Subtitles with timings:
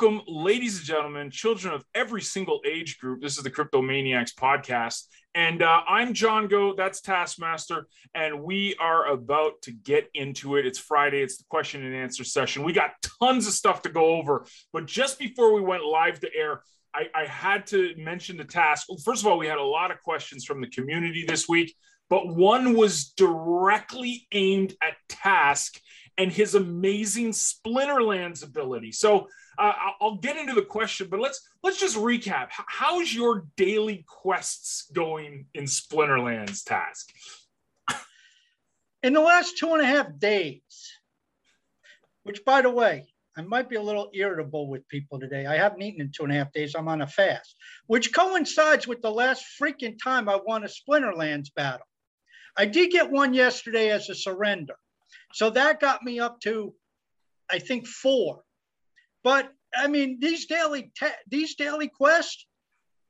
[0.00, 3.20] Welcome, ladies and gentlemen, children of every single age group.
[3.20, 5.04] This is the Cryptomaniacs podcast.
[5.34, 10.64] And uh, I'm John Go, that's Taskmaster, and we are about to get into it.
[10.64, 12.62] It's Friday, it's the question and answer session.
[12.62, 16.34] We got tons of stuff to go over, but just before we went live to
[16.34, 16.62] air,
[16.94, 18.86] I, I had to mention the task.
[19.04, 21.76] First of all, we had a lot of questions from the community this week,
[22.08, 25.78] but one was directly aimed at Task
[26.16, 28.92] and his amazing Splinterlands ability.
[28.92, 29.28] So
[29.60, 32.48] uh, I'll get into the question, but let's let's just recap.
[32.50, 37.10] How's your daily quests going in Splinterlands task?
[39.02, 40.92] In the last two and a half days,
[42.22, 45.46] which by the way, I might be a little irritable with people today.
[45.46, 46.74] I haven't eaten in two and a half days.
[46.74, 47.54] I'm on a fast,
[47.86, 51.86] which coincides with the last freaking time I won a Splinterlands battle.
[52.56, 54.74] I did get one yesterday as a surrender.
[55.32, 56.74] So that got me up to,
[57.50, 58.42] I think, four.
[59.22, 62.46] But I mean, these daily te- these daily quests,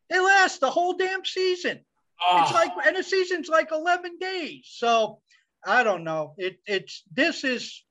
[0.08, 1.80] they last the whole damn season.
[2.22, 2.42] Oh.
[2.42, 4.62] It's like, and the season's like eleven days.
[4.64, 5.20] So
[5.64, 6.34] I don't know.
[6.38, 7.84] It it's this is.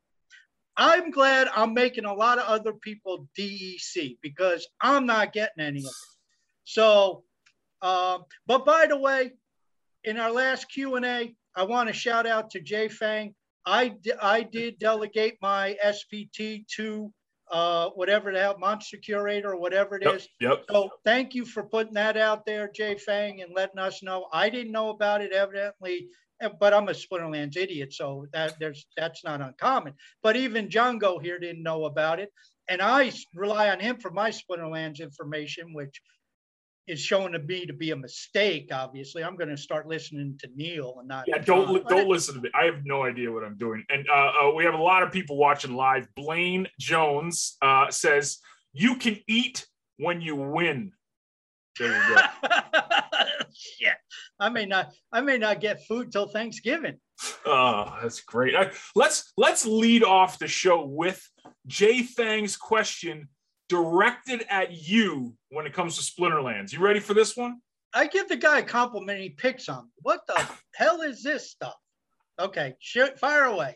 [0.78, 5.80] I'm glad I'm making a lot of other people DEC because I'm not getting any
[5.80, 5.92] of it.
[6.64, 7.24] So,
[7.82, 9.32] um, but by the way,
[10.06, 13.36] in our last Q and A, I want to shout out to Jay Fang.
[13.66, 17.12] I, I did delegate my SPT to
[17.52, 20.28] uh, whatever the hell, Monster Curator or whatever it yep, is.
[20.40, 20.66] Yep.
[20.70, 24.28] So thank you for putting that out there, Jay Fang, and letting us know.
[24.32, 26.10] I didn't know about it evidently,
[26.60, 29.94] but I'm a Splinterlands idiot, so that there's that's not uncommon.
[30.22, 32.32] But even Django here didn't know about it,
[32.68, 36.02] and I rely on him for my Splinterlands information, which
[36.90, 38.70] is shown to me to be a mistake.
[38.74, 41.26] Obviously, I'm going to start listening to Neil and not.
[41.28, 42.50] Yeah, don't li- don't listen to me.
[42.60, 43.86] I have no idea what I'm doing.
[43.90, 46.08] And uh, uh, we have a lot of people watching live.
[46.16, 48.40] Blaine Jones uh, says
[48.74, 49.68] you can eat
[49.98, 50.92] when you win.
[51.78, 52.22] There you go.
[53.54, 53.94] Shit,
[54.40, 54.92] I may not.
[55.12, 56.98] I may not get food till Thanksgiving.
[57.46, 58.56] Oh, that's great.
[58.96, 61.22] let's let's lead off the show with
[61.68, 63.30] Jay Fang's question
[63.70, 66.74] directed at you when it comes to Splinterlands.
[66.74, 67.62] You ready for this one?
[67.94, 69.22] I give the guy a compliment.
[69.22, 69.92] He picks on me.
[70.02, 70.42] What the
[70.76, 71.76] hell is this stuff?
[72.40, 73.76] Okay, shoot, fire away.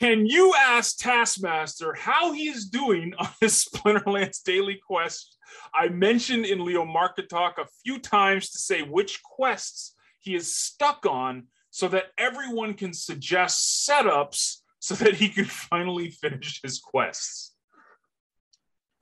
[0.00, 5.36] Can you ask Taskmaster how he is doing on his Splinterlands daily quest?
[5.72, 10.56] I mentioned in Leo Market Talk a few times to say which quests he is
[10.56, 16.78] stuck on so that everyone can suggest setups so that he can finally finish his
[16.78, 17.53] quests.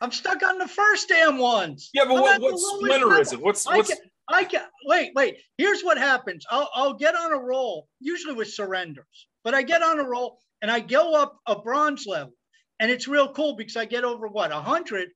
[0.02, 1.90] I'm stuck on the first damn ones.
[1.94, 3.40] Yeah, but what, what splinter is it?
[3.40, 5.36] What's what's I can, I can wait, wait.
[5.56, 6.44] Here's what happens.
[6.50, 10.38] I'll I'll get on a roll, usually with surrenders, but I get on a roll
[10.60, 12.34] and I go up a bronze level.
[12.80, 15.10] And it's real cool because I get over what a hundred,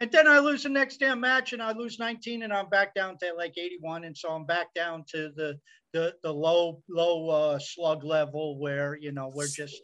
[0.00, 2.94] and then I lose the next damn match and I lose 19 and I'm back
[2.94, 4.04] down to like 81.
[4.04, 5.58] And so I'm back down to the
[5.92, 9.82] the the low low uh, slug level where you know we're just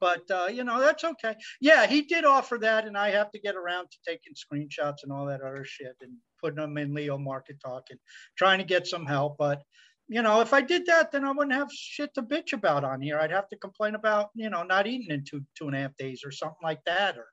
[0.00, 1.34] but uh, you know that's okay.
[1.60, 5.12] Yeah, he did offer that, and I have to get around to taking screenshots and
[5.12, 7.98] all that other shit and putting them in Leo Market Talk and
[8.36, 9.36] trying to get some help.
[9.38, 9.62] But
[10.08, 13.02] you know, if I did that, then I wouldn't have shit to bitch about on
[13.02, 13.18] here.
[13.18, 15.96] I'd have to complain about you know not eating in two two and a half
[15.96, 17.26] days or something like that, or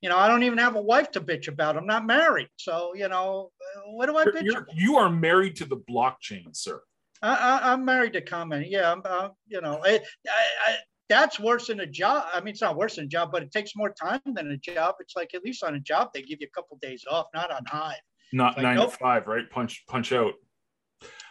[0.00, 1.76] you know, I don't even have a wife to bitch about.
[1.76, 3.50] I'm not married, so you know,
[3.86, 4.44] what do I bitch?
[4.44, 6.80] You're, you are married to the blockchain, sir.
[7.22, 8.66] I, am married to comment.
[8.68, 10.00] Yeah, I'm, uh, you know, I,
[10.66, 10.76] I,
[11.08, 12.24] that's worse than a job.
[12.32, 14.56] I mean, it's not worse than a job, but it takes more time than a
[14.56, 14.94] job.
[15.00, 17.50] It's like at least on a job they give you a couple days off, not
[17.50, 17.96] on Hive.
[18.32, 18.92] Not like, nine nope.
[18.92, 19.48] to five, right?
[19.50, 20.32] Punch punch out.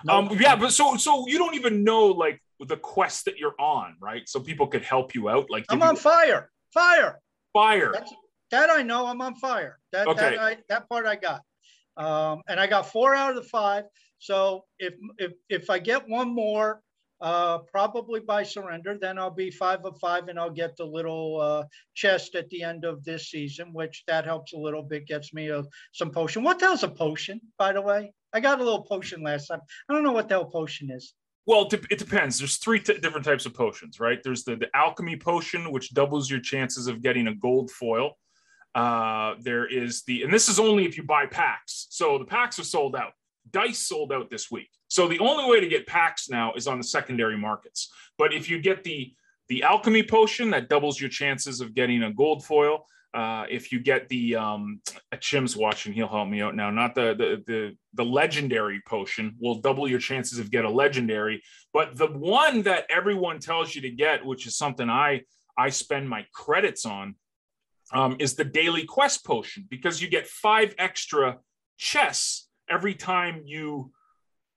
[0.04, 0.32] Nope.
[0.32, 3.96] Um, yeah, but so so you don't even know like the quest that you're on,
[4.00, 4.28] right?
[4.28, 5.50] So people could help you out.
[5.50, 6.02] Like I'm on you...
[6.02, 7.20] fire, fire,
[7.54, 7.92] fire.
[7.94, 8.14] That's,
[8.52, 9.08] that I know.
[9.08, 9.80] I'm on fire.
[9.94, 10.22] That okay.
[10.22, 11.42] that, I, that part I got.
[11.98, 13.86] Um, and I got four out of the five.
[14.20, 16.82] So if if if I get one more,
[17.22, 18.98] uh, probably by surrender.
[19.00, 21.64] Then I'll be five of five and I'll get the little uh,
[21.94, 25.50] chest at the end of this season, which that helps a little bit, gets me
[25.50, 25.64] a,
[25.94, 26.44] some potion.
[26.44, 28.12] What the hell's a potion, by the way?
[28.34, 29.60] I got a little potion last time.
[29.90, 31.14] I don't know what the hell potion is.
[31.46, 32.38] Well, it depends.
[32.38, 34.20] There's three t- different types of potions, right?
[34.24, 38.18] There's the, the alchemy potion, which doubles your chances of getting a gold foil.
[38.74, 41.88] Uh, there is the, and this is only if you buy packs.
[41.90, 43.14] So the packs are sold out.
[43.50, 44.70] Dice sold out this week.
[44.88, 47.92] So the only way to get packs now is on the secondary markets.
[48.18, 49.14] But if you get the
[49.48, 53.80] the alchemy potion that doubles your chances of getting a gold foil, uh, if you
[53.80, 54.80] get the um,
[55.20, 56.70] Chim's watching, he'll help me out now.
[56.70, 61.42] Not the, the the the legendary potion will double your chances of get a legendary,
[61.74, 65.24] but the one that everyone tells you to get, which is something I
[65.58, 67.16] I spend my credits on,
[67.94, 71.40] um, is the daily quest potion because you get five extra
[71.78, 73.92] chests every time you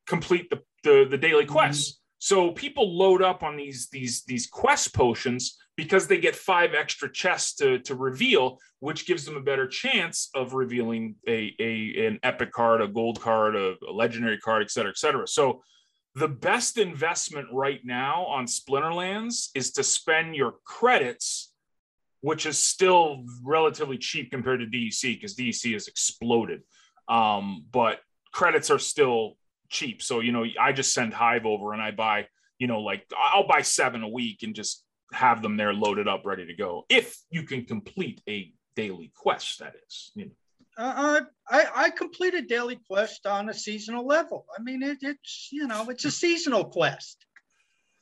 [0.07, 1.93] complete the the, the daily quests.
[1.93, 1.99] Mm-hmm.
[2.19, 7.13] So people load up on these these these quest potions because they get five extra
[7.13, 12.21] chests to, to reveal, which gives them a better chance of revealing a, a an
[12.23, 15.27] epic card, a gold card, a, a legendary card, et cetera, et cetera.
[15.27, 15.63] So
[16.15, 21.53] the best investment right now on Splinterlands is to spend your credits,
[22.21, 26.63] which is still relatively cheap compared to DEC because DEC has exploded.
[27.09, 28.01] Um, but
[28.33, 29.37] credits are still
[29.69, 30.03] cheap.
[30.03, 32.27] So, you know, I just send Hive over and I buy,
[32.59, 36.23] you know, like I'll buy seven a week and just have them there loaded up,
[36.25, 36.85] ready to go.
[36.89, 40.13] If you can complete a daily quest, that is.
[40.15, 40.31] You know.
[40.77, 41.91] Uh, I, I
[42.35, 44.47] a daily quest on a seasonal level.
[44.59, 47.25] I mean, it, it's, you know, it's a seasonal quest.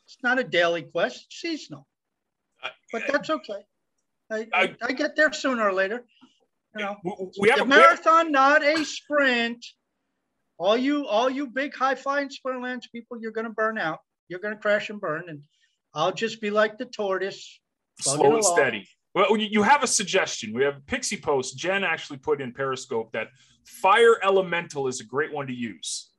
[0.07, 1.87] It's not a daily quest, it's seasonal.
[2.93, 3.65] But that's okay.
[4.31, 6.05] I, I, I get there sooner or later.
[6.77, 9.65] You know, we have a marathon, not a sprint
[10.63, 13.99] all you all you big high flying Splinterlands people, you're going to burn out.
[14.29, 15.43] You're going to crash and burn, and
[15.93, 17.61] I'll just be like the tortoise,
[18.01, 18.89] slow and steady.
[19.15, 20.55] Well, you have a suggestion.
[20.55, 21.59] We have Pixie Post.
[21.59, 23.29] Jen actually put in Periscope that
[23.67, 26.11] Fire Elemental is a great one to use.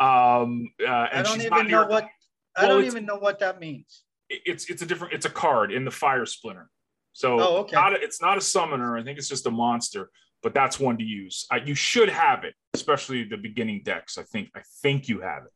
[0.00, 2.08] Um, uh, I don't even know what.
[2.56, 4.04] I well, don't even know what that means.
[4.30, 5.12] It's it's a different.
[5.12, 6.70] It's a card in the Fire Splinter.
[7.18, 7.74] So oh, okay.
[7.74, 8.96] not a, it's not a summoner.
[8.96, 10.10] I think it's just a monster
[10.42, 11.46] but that's one to use.
[11.50, 14.18] Uh, you should have it, especially the beginning decks.
[14.18, 15.52] I think I think you have it.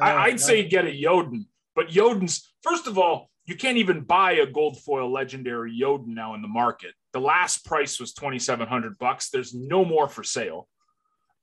[0.00, 4.32] I, would say get a Yodin, but Yodin's first of all, you can't even buy
[4.32, 6.92] a gold foil legendary Yodin now in the market.
[7.12, 9.30] The last price was twenty seven hundred bucks.
[9.30, 10.68] There's no more for sale.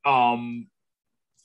[0.06, 0.68] Um,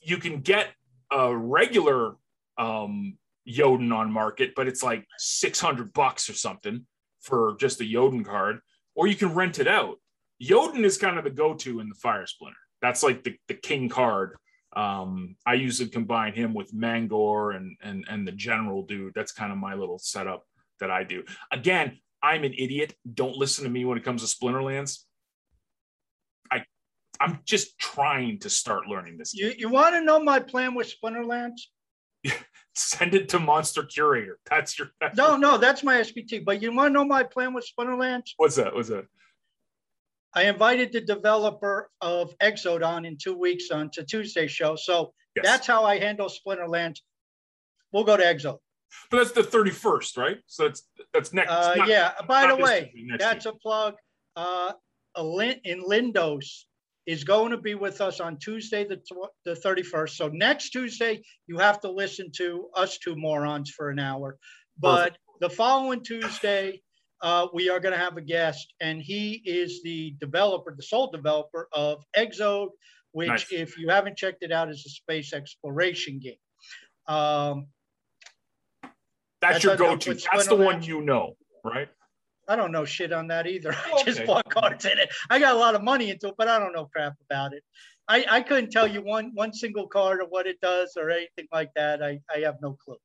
[0.01, 0.67] you can get
[1.11, 2.15] a regular
[2.57, 3.17] um,
[3.47, 6.85] Jotun on market, but it's like six hundred bucks or something
[7.21, 8.59] for just a Yodin card,
[8.95, 9.97] or you can rent it out.
[10.41, 12.57] Yodin is kind of the go-to in the Fire Splinter.
[12.81, 14.37] That's like the, the king card.
[14.75, 19.13] Um, I usually combine him with Mangor and and and the general dude.
[19.15, 20.43] That's kind of my little setup
[20.79, 21.23] that I do.
[21.51, 22.93] Again, I'm an idiot.
[23.13, 24.99] Don't listen to me when it comes to Splinterlands.
[26.51, 26.63] I
[27.19, 29.33] I'm just trying to start learning this.
[29.33, 31.61] You you want to know my plan with Splinterlands?
[32.75, 34.39] Send it to Monster Curator.
[34.49, 34.91] That's your.
[35.01, 35.37] That's no, your...
[35.39, 36.45] no, that's my SPT.
[36.45, 38.31] But you want to know my plan with Splinterlands?
[38.37, 38.73] What's that?
[38.73, 39.05] What's that?
[40.33, 44.75] I invited the developer of Exodon in two weeks on to Tuesday show.
[44.75, 45.43] So yes.
[45.43, 46.99] that's how I handle Splinterland.
[47.91, 48.59] We'll go to Exo.
[49.09, 50.37] But that's the 31st, right?
[50.45, 50.83] So that's
[51.13, 51.51] that's next.
[51.51, 52.11] Uh, not, yeah.
[52.27, 53.55] By the way, that's week.
[53.55, 53.95] a plug.
[54.35, 54.73] Uh,
[55.17, 56.65] elindos
[57.09, 60.11] is going to be with us on Tuesday, the, tw- the 31st.
[60.11, 64.37] So next Tuesday, you have to listen to us two morons for an hour.
[64.77, 66.83] But the following Tuesday,
[67.23, 71.09] uh, we are going to have a guest, and he is the developer, the sole
[71.09, 72.69] developer of Exode,
[73.11, 73.51] which, nice.
[73.51, 76.35] if you haven't checked it out, is a space exploration game.
[77.07, 77.69] Um,
[79.41, 80.13] that's your go-to.
[80.31, 81.33] That's the one you know,
[81.65, 81.89] right?
[82.49, 83.71] I don't know shit on that either.
[83.73, 85.09] I oh, just bought cards in it.
[85.29, 87.63] I got a lot of money into it, but I don't know crap about it.
[88.07, 91.47] I, I couldn't tell you one one single card or what it does or anything
[91.53, 92.01] like that.
[92.03, 92.97] I, I have no clue.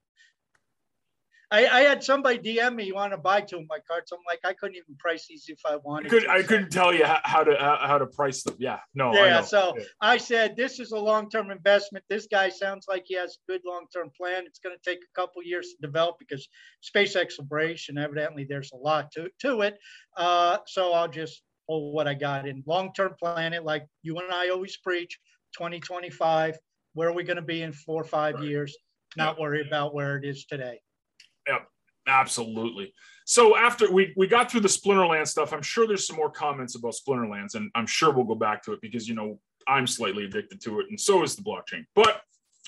[1.55, 4.11] I, I had somebody DM me, you want to buy two of my cards.
[4.11, 6.11] I'm like, I couldn't even price these if I wanted.
[6.11, 8.57] Could, I couldn't tell you how to how to price them.
[8.59, 9.15] Yeah, no.
[9.15, 9.85] Yeah, I so yeah.
[10.01, 12.05] I said this is a long term investment.
[12.09, 14.45] This guy sounds like he has a good long term plan.
[14.47, 16.49] It's going to take a couple years to develop because
[16.81, 19.79] space exploration, evidently, there's a lot to to it.
[20.17, 24.33] Uh, so I'll just pull what I got in long term planet, like you and
[24.33, 25.19] I always preach.
[25.55, 26.59] 2025.
[26.95, 28.45] Where are we going to be in four or five right.
[28.45, 28.77] years?
[29.17, 30.81] Not worry about where it is today.
[31.49, 31.69] Yep,
[32.07, 32.93] absolutely.
[33.27, 36.75] So after we, we got through the Splinterland stuff, I'm sure there's some more comments
[36.75, 40.25] about Splinterlands, and I'm sure we'll go back to it because you know I'm slightly
[40.25, 41.85] addicted to it, and so is the blockchain.
[41.95, 42.21] But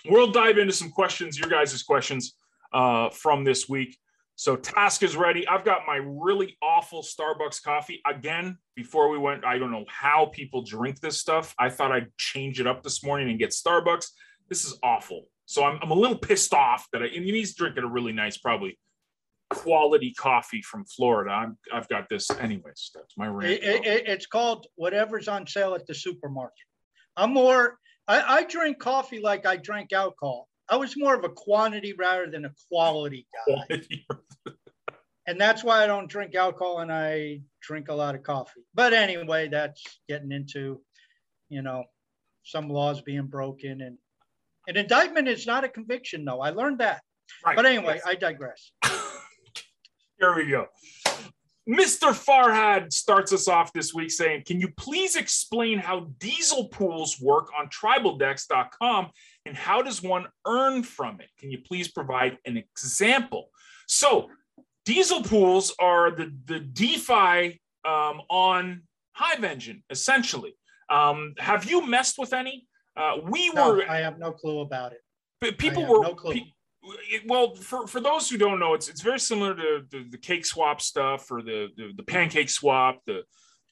[0.07, 2.37] we'll dive into some questions, your guys' questions
[2.73, 3.99] uh, from this week.
[4.39, 5.49] So task is ready.
[5.49, 8.59] I've got my really awful Starbucks coffee again.
[8.75, 11.55] Before we went, I don't know how people drink this stuff.
[11.59, 14.09] I thought I'd change it up this morning and get Starbucks.
[14.49, 15.29] This is awful.
[15.47, 18.37] So I'm, I'm a little pissed off that I, and he's drinking a really nice,
[18.37, 18.79] probably
[19.51, 21.31] quality coffee from Florida.
[21.31, 22.91] I'm, I've got this anyways.
[22.95, 23.53] That's my rant.
[23.53, 26.53] It, it, it's called whatever's on sale at the supermarket.
[27.17, 30.49] I'm more, I, I drink coffee like I drank alcohol.
[30.69, 33.83] I was more of a quantity rather than a quality guy.
[35.29, 38.65] and that's why I don't drink alcohol and I drink a lot of coffee.
[38.75, 40.81] But anyway, that's getting into,
[41.49, 41.85] you know,
[42.43, 43.97] some laws being broken and
[44.67, 46.41] an indictment is not a conviction, though.
[46.41, 47.03] I learned that.
[47.45, 47.57] Right.
[47.57, 48.73] But anyway, I digress.
[50.19, 50.67] Here we go.
[51.69, 52.13] Mr.
[52.13, 57.49] Farhad starts us off this week saying, Can you please explain how diesel pools work
[57.59, 59.11] on tribaldex.com
[59.47, 61.29] and how does one earn from it?
[61.39, 63.51] Can you please provide an example?
[63.89, 64.31] So,
[64.85, 68.83] diesel pools are the, the DeFi um, on
[69.13, 70.57] Hive Engine, essentially.
[70.89, 72.69] Um, have you messed with any?
[72.97, 73.91] Uh, we no, were.
[73.91, 75.01] I have no clue about it.
[75.41, 76.03] But people were.
[76.03, 76.35] No clue.
[76.35, 76.53] Pe-
[77.27, 80.47] well, for, for those who don't know, it's it's very similar to the, the cake
[80.47, 83.23] swap stuff or the, the, the pancake swap, the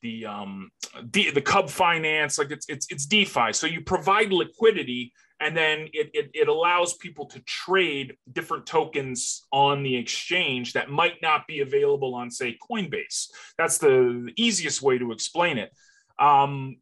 [0.03, 0.71] the um
[1.13, 2.39] the, the Cub Finance.
[2.39, 3.53] Like it's it's it's DeFi.
[3.53, 9.47] So you provide liquidity, and then it, it it allows people to trade different tokens
[9.53, 13.29] on the exchange that might not be available on, say, Coinbase.
[13.57, 15.71] That's the, the easiest way to explain it.
[16.19, 16.77] Um,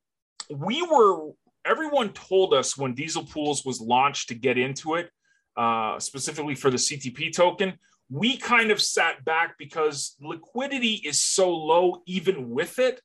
[0.51, 1.31] we were
[1.65, 5.11] everyone told us when Diesel Pools was launched to get into it
[5.57, 7.75] uh, specifically for the CTP token,
[8.11, 13.01] we kind of sat back because liquidity is so low, even with it.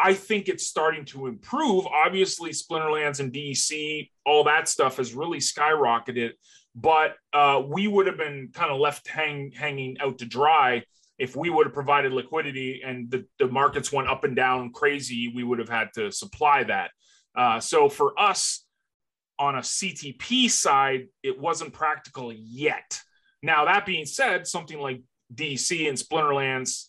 [0.00, 1.86] I think it's starting to improve.
[1.86, 6.32] Obviously, Splinterlands and DEC, all that stuff has really skyrocketed.
[6.74, 10.84] But uh, we would have been kind of left hang, hanging out to dry
[11.18, 15.32] if we would have provided liquidity and the, the markets went up and down crazy.
[15.34, 16.92] We would have had to supply that.
[17.38, 18.64] Uh, so for us,
[19.38, 23.00] on a CTP side, it wasn't practical yet.
[23.42, 25.02] Now, that being said, something like
[25.32, 26.86] DC and Splinterlands,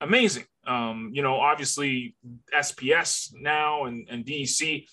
[0.00, 0.46] amazing.
[0.66, 2.16] Um, you know, obviously
[2.52, 4.86] SPS now and, and DC,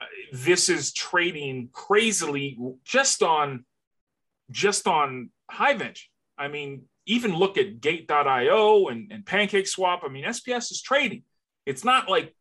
[0.00, 3.66] uh, this is trading crazily just on
[4.50, 6.08] just on Hive Engine.
[6.38, 10.02] I mean, even look at Gate.io and, and Pancake Swap.
[10.04, 11.24] I mean, SPS is trading.
[11.66, 12.34] It's not like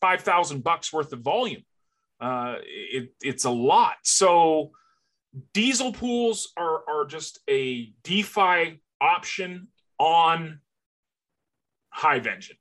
[0.00, 1.62] five thousand bucks worth of volume.
[2.20, 3.94] Uh, it, it's a lot.
[4.02, 4.72] So
[5.54, 10.60] diesel pools are, are just a DeFi option on
[11.90, 12.56] Hive Engine.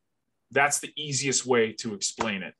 [0.51, 2.53] That's the easiest way to explain it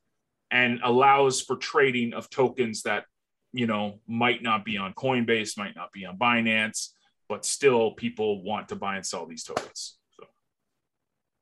[0.50, 3.06] and allows for trading of tokens that,
[3.54, 6.90] you know, might not be on Coinbase, might not be on Binance,
[7.30, 9.98] but still people want to buy and sell these tokens.
[10.20, 10.26] So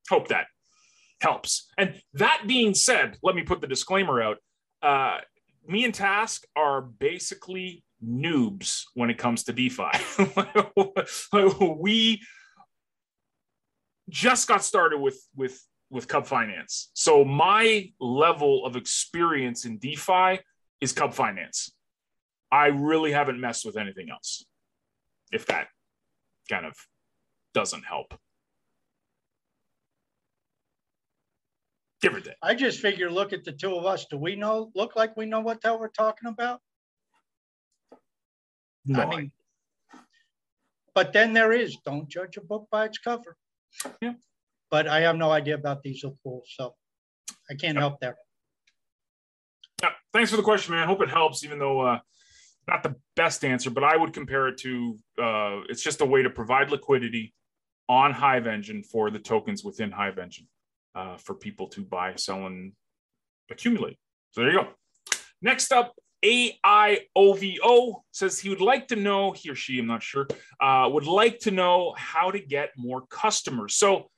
[0.10, 0.48] hope that
[1.26, 1.68] helps.
[1.78, 4.38] And that being said, let me put the disclaimer out.
[4.82, 5.18] Uh,
[5.68, 9.90] me and Task are basically noobs when it comes to DeFi.
[11.80, 12.22] we
[14.10, 16.92] just got started with with with Cub Finance.
[16.94, 20.40] So my level of experience in DeFi
[20.82, 21.72] is Cub Finance.
[22.52, 24.46] I really haven't messed with anything else.
[25.32, 25.68] If that
[26.50, 26.76] kind of
[27.54, 28.14] doesn't help.
[32.14, 32.22] Or.
[32.42, 34.06] I just figure, look at the two of us.
[34.10, 36.60] Do we know, look like we know what the hell we're talking about?
[38.86, 39.02] No.
[39.02, 39.32] I mean,
[40.94, 43.36] but then there is, don't judge a book by its cover.
[44.02, 44.14] Yeah.
[44.72, 46.76] But I have no idea about diesel pools, so
[47.50, 48.16] I can't help there.
[49.82, 50.84] Yeah, thanks for the question, man.
[50.84, 52.00] I hope it helps, even though uh,
[52.68, 56.24] not the best answer, but I would compare it to uh, it's just a way
[56.24, 57.34] to provide liquidity
[57.88, 60.48] on Hive Engine for the tokens within Hive Engine
[60.96, 62.72] uh, for people to buy, sell, and
[63.52, 63.98] accumulate.
[64.32, 64.68] So there you go.
[65.42, 70.28] Next up, AIOVO says he would like to know, he or she, I'm not sure,
[70.60, 73.76] uh, would like to know how to get more customers.
[73.76, 74.10] So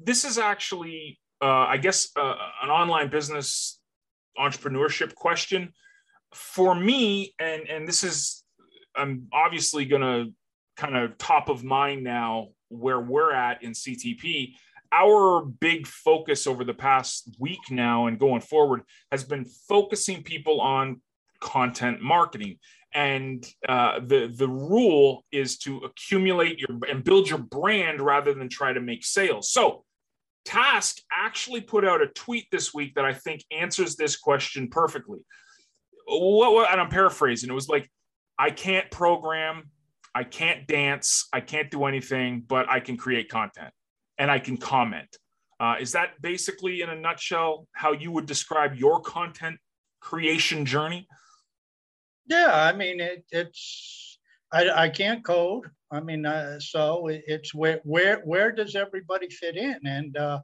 [0.00, 3.80] this is actually, uh, I guess, uh, an online business
[4.38, 5.72] entrepreneurship question.
[6.34, 8.44] For me, and, and this is,
[8.94, 10.32] I'm obviously going to
[10.76, 14.52] kind of top of mind now where we're at in CTP
[14.92, 20.60] our big focus over the past week now and going forward has been focusing people
[20.60, 21.00] on
[21.40, 22.58] content marketing.
[22.94, 28.48] And uh, the the rule is to accumulate your and build your brand rather than
[28.48, 29.50] try to make sales.
[29.50, 29.84] So
[30.46, 35.18] task actually put out a tweet this week that i think answers this question perfectly.
[36.06, 37.50] What, what and i'm paraphrasing.
[37.50, 37.90] It was like
[38.38, 39.70] i can't program
[40.14, 43.74] i can't dance i can't do anything but i can create content
[44.18, 45.08] and I can comment.
[45.58, 49.58] Uh, is that basically, in a nutshell, how you would describe your content
[50.00, 51.08] creation journey?
[52.26, 54.18] Yeah, I mean, it, it's
[54.52, 55.64] I, I can't code.
[55.90, 59.78] I mean, uh, so it's where where where does everybody fit in?
[59.84, 60.40] And uh,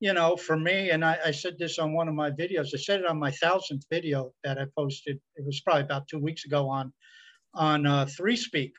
[0.00, 2.74] you know, for me, and I, I, said this on one of my videos.
[2.74, 5.20] I said it on my thousandth video that I posted.
[5.36, 6.92] It was probably about two weeks ago on
[7.54, 8.72] on uh, 3Speak.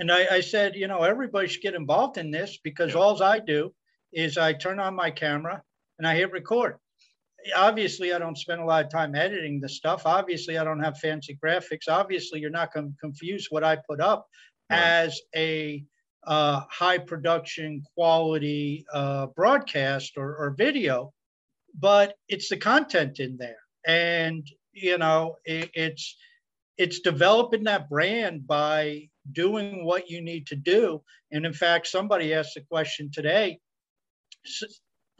[0.00, 3.38] And I, I said, you know, everybody should get involved in this because all I
[3.38, 3.72] do
[4.12, 5.62] is I turn on my camera
[5.98, 6.78] and I hit record
[7.56, 10.02] obviously I don't spend a lot of time editing the stuff.
[10.04, 11.88] Obviously, I don't have fancy graphics.
[11.88, 14.26] Obviously, you're not going to confuse what I put up
[14.70, 14.78] right.
[14.78, 15.84] as a
[16.26, 21.12] uh, high production quality uh, broadcast or, or, video,
[21.78, 26.16] but it's the content in there, and you know it, it's
[26.76, 31.02] it's developing that brand by doing what you need to do.
[31.30, 33.58] And in fact, somebody asked the question today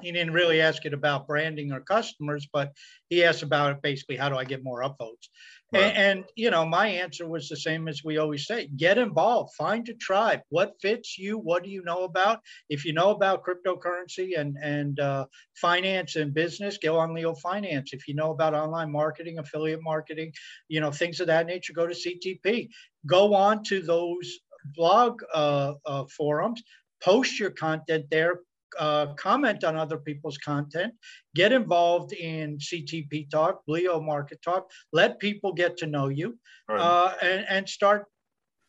[0.03, 2.73] he didn't really ask it about branding or customers, but
[3.09, 5.29] he asked about it basically how do I get more upvotes?
[5.73, 5.85] Right.
[5.85, 9.55] And, and, you know, my answer was the same as we always say: get involved,
[9.55, 10.41] find a tribe.
[10.49, 11.39] What fits you?
[11.39, 12.41] What do you know about?
[12.69, 15.27] If you know about cryptocurrency and and uh,
[15.61, 17.93] finance and business, go on Leo Finance.
[17.93, 20.33] If you know about online marketing, affiliate marketing,
[20.69, 22.69] you know things of that nature, go to CTP.
[23.07, 24.41] Go on to those
[24.75, 26.63] blog uh, uh, forums
[27.03, 28.41] post your content there
[28.79, 30.95] uh, comment on other people's content,
[31.35, 36.81] get involved in CTP Talk, Leo Market Talk, let people get to know you, right.
[36.81, 38.07] uh, and, and start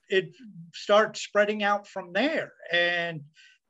[0.09, 0.35] it
[0.73, 2.51] start spreading out from there.
[2.71, 3.21] And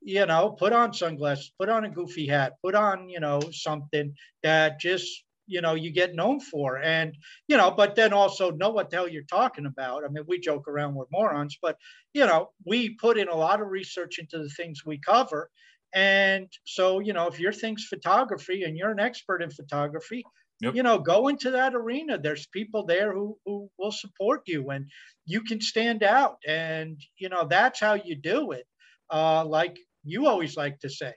[0.03, 4.13] you know, put on sunglasses, put on a goofy hat, put on you know something
[4.43, 7.15] that just you know you get known for and
[7.47, 10.39] you know but then also know what the hell you're talking about i mean we
[10.39, 11.77] joke around with morons but
[12.13, 15.50] you know we put in a lot of research into the things we cover
[15.93, 20.24] and so, you know, if your thing's photography and you're an expert in photography,
[20.62, 20.75] yep.
[20.75, 22.17] you know, go into that arena.
[22.17, 24.89] There's people there who, who will support you and
[25.25, 26.38] you can stand out.
[26.48, 28.65] And, you know, that's how you do it.
[29.12, 31.13] Uh, like you always like to say,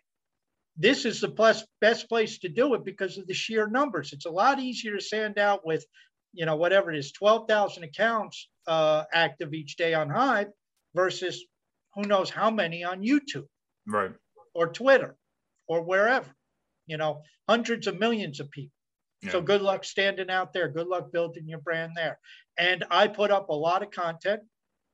[0.76, 4.12] this is the best, best place to do it because of the sheer numbers.
[4.12, 5.84] It's a lot easier to stand out with,
[6.32, 10.48] you know, whatever it is, 12,000 accounts uh, active each day on Hive
[10.96, 11.44] versus
[11.94, 13.46] who knows how many on YouTube.
[13.86, 14.10] Right
[14.54, 15.16] or Twitter
[15.68, 16.30] or wherever,
[16.86, 18.70] you know, hundreds of millions of people.
[19.22, 19.32] Yeah.
[19.32, 20.68] So good luck standing out there.
[20.68, 22.18] Good luck building your brand there.
[22.58, 24.42] And I put up a lot of content.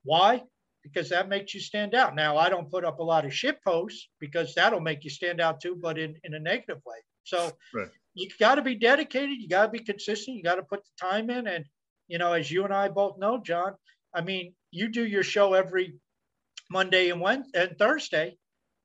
[0.05, 0.43] Why?
[0.83, 2.15] Because that makes you stand out.
[2.15, 5.41] Now, I don't put up a lot of shit posts because that'll make you stand
[5.41, 6.97] out too, but in, in a negative way.
[7.25, 7.89] So right.
[8.15, 9.37] you got to be dedicated.
[9.41, 10.37] You got to be consistent.
[10.37, 11.47] You got to put the time in.
[11.47, 11.65] And,
[12.09, 13.75] you know, as you and I both know, John,
[14.15, 15.95] I mean, you do your show every
[16.71, 18.37] Monday and Wednesday and Thursday.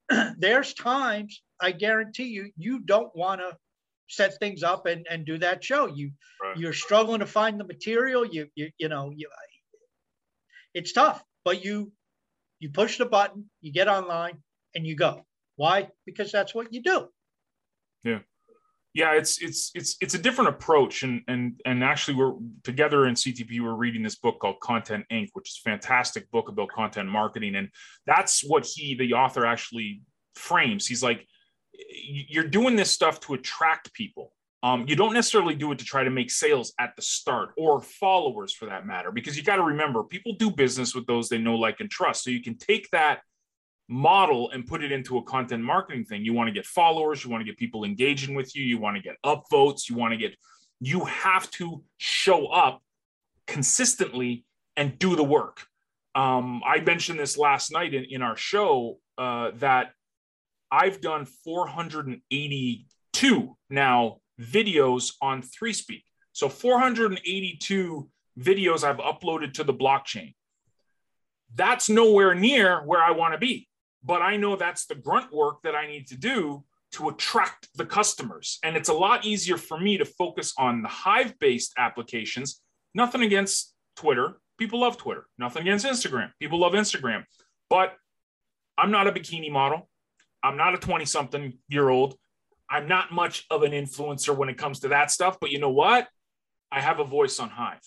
[0.38, 3.58] there's times I guarantee you, you don't want to
[4.08, 5.88] set things up and, and do that show.
[5.88, 6.12] You
[6.44, 6.58] right.
[6.58, 8.26] you're struggling to find the material.
[8.26, 9.30] You you you know you,
[10.74, 11.92] it's tough, but you
[12.60, 14.38] you push the button, you get online,
[14.76, 15.26] and you go.
[15.56, 15.90] Why?
[16.06, 17.08] Because that's what you do.
[18.04, 18.20] Yeah
[18.96, 23.14] yeah it's it's it's it's a different approach and and and actually we're together in
[23.14, 27.08] ctp we're reading this book called content inc which is a fantastic book about content
[27.08, 27.70] marketing and
[28.08, 30.02] that's what he the author actually
[30.36, 30.86] frames.
[30.88, 31.28] He's like
[31.74, 34.32] you're doing this stuff to attract people.
[34.64, 37.82] Um, you don't necessarily do it to try to make sales at the start or
[37.82, 41.38] followers for that matter because you got to remember people do business with those they
[41.38, 43.20] know like and trust so you can take that
[43.88, 46.26] model and put it into a content marketing thing.
[46.26, 48.98] You want to get followers, you want to get people engaging with you, you want
[48.98, 50.36] to get upvotes, you want to get,
[50.80, 52.82] you have to show up
[53.48, 54.44] consistently
[54.76, 55.66] and do the work.
[56.16, 59.92] Um, I mentioned this last night in, in our show uh, that
[60.72, 66.04] I've done 482 now videos on 3Speak.
[66.32, 70.34] So 482 videos I've uploaded to the blockchain.
[71.54, 73.70] That's nowhere near where I want to be
[74.06, 76.64] but I know that's the grunt work that I need to do
[76.94, 78.60] to attract the customers.
[78.64, 82.62] And it's a lot easier for me to focus on the Hive based applications.
[82.94, 84.38] Nothing against Twitter.
[84.58, 85.26] People love Twitter.
[85.38, 86.32] Nothing against Instagram.
[86.40, 87.24] People love Instagram.
[87.70, 87.96] But
[88.78, 89.90] I'm not a bikini model.
[90.44, 92.16] I'm not a 20 something year old.
[92.70, 95.38] I'm not much of an influencer when it comes to that stuff.
[95.42, 96.08] But you know what?
[96.72, 97.82] I have a voice on Hive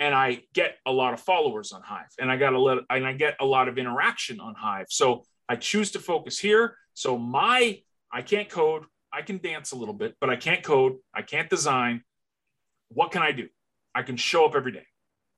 [0.00, 3.06] and I get a lot of followers on Hive and I got a lot and
[3.06, 4.86] I get a lot of interaction on Hive.
[4.90, 6.76] So I choose to focus here.
[6.94, 7.80] So my,
[8.12, 8.84] I can't code.
[9.12, 10.96] I can dance a little bit, but I can't code.
[11.14, 12.02] I can't design.
[12.88, 13.48] What can I do?
[13.94, 14.86] I can show up every day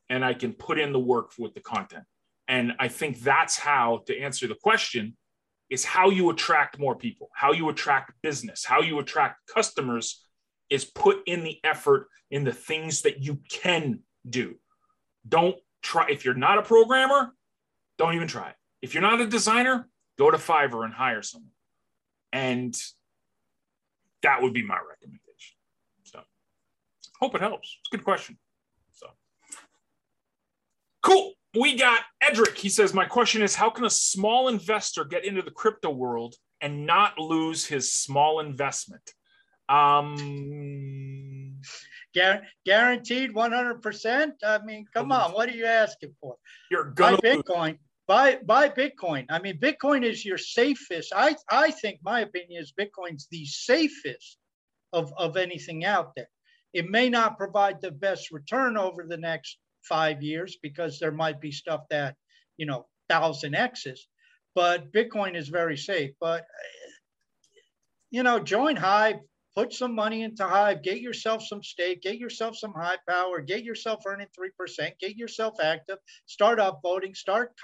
[0.09, 2.05] and I can put in the work with the content.
[2.47, 5.17] And I think that's how to answer the question
[5.71, 10.25] is how you attract more people, how you attract business, how you attract customers
[10.71, 14.55] is put in the effort in the things that you can do.
[15.27, 17.33] Don't try if you're not a programmer,
[17.99, 18.57] don't even try it.
[18.83, 19.89] If you're not a designer,
[20.19, 21.51] go to Fiverr and hire someone.
[22.33, 22.75] And
[24.23, 25.57] that would be my recommendation.
[26.05, 26.21] So
[27.21, 27.77] hope it helps.
[27.81, 28.39] It's a good question.
[28.93, 29.07] So
[31.03, 31.35] cool.
[31.59, 32.59] We got Edric.
[32.59, 36.35] He says, My question is how can a small investor get into the crypto world
[36.61, 39.03] and not lose his small investment?
[39.69, 41.61] Um
[42.65, 44.33] guaranteed 100%.
[44.45, 46.37] I mean, come on, what are you asking for?
[46.71, 47.79] You're gonna buy Bitcoin.
[48.07, 49.27] Buy buy Bitcoin.
[49.31, 51.13] I mean, Bitcoin is your safest.
[51.15, 54.37] I I think my opinion is Bitcoin's the safest
[54.93, 56.29] of of anything out there.
[56.75, 61.41] It may not provide the best return over the next five years because there might
[61.41, 62.17] be stuff that
[62.59, 64.07] you know thousand x's,
[64.55, 66.11] but Bitcoin is very safe.
[66.21, 66.45] But
[68.11, 69.17] you know, join Hive,
[69.57, 73.65] put some money into Hive, get yourself some stake, get yourself some Hive Power, get
[73.65, 77.55] yourself earning 3%, get yourself active, start upvoting, start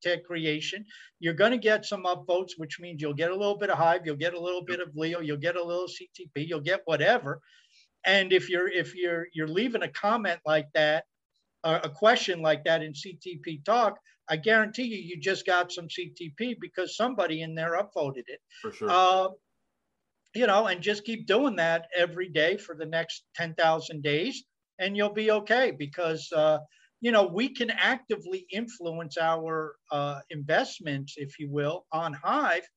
[0.00, 0.84] content creation.
[1.18, 4.02] You're going to get some upvotes, which means you'll get a little bit of Hive,
[4.04, 7.40] you'll get a little bit of Leo, you'll get a little CTP, you'll get whatever.
[8.06, 11.04] And if you're if you're you're leaving a comment like that,
[11.64, 15.86] uh, a question like that in CTP talk, I guarantee you, you just got some
[15.88, 18.40] CTP because somebody in there upvoted it.
[18.62, 18.88] For sure.
[18.90, 19.28] Uh,
[20.34, 24.44] you know, and just keep doing that every day for the next 10,000 days,
[24.78, 26.58] and you'll be okay because, uh,
[27.00, 32.68] you know, we can actively influence our uh, investments, if you will, on Hive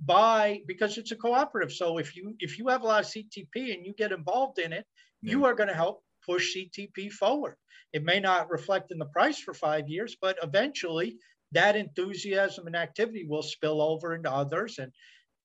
[0.00, 1.72] by because it's a cooperative.
[1.72, 4.72] So if you if you have a lot of CTP and you get involved in
[4.72, 4.84] it,
[5.22, 5.32] yeah.
[5.32, 7.56] you are going to help push CTP forward.
[7.92, 11.16] It may not reflect in the price for five years, but eventually
[11.52, 14.92] that enthusiasm and activity will spill over into others and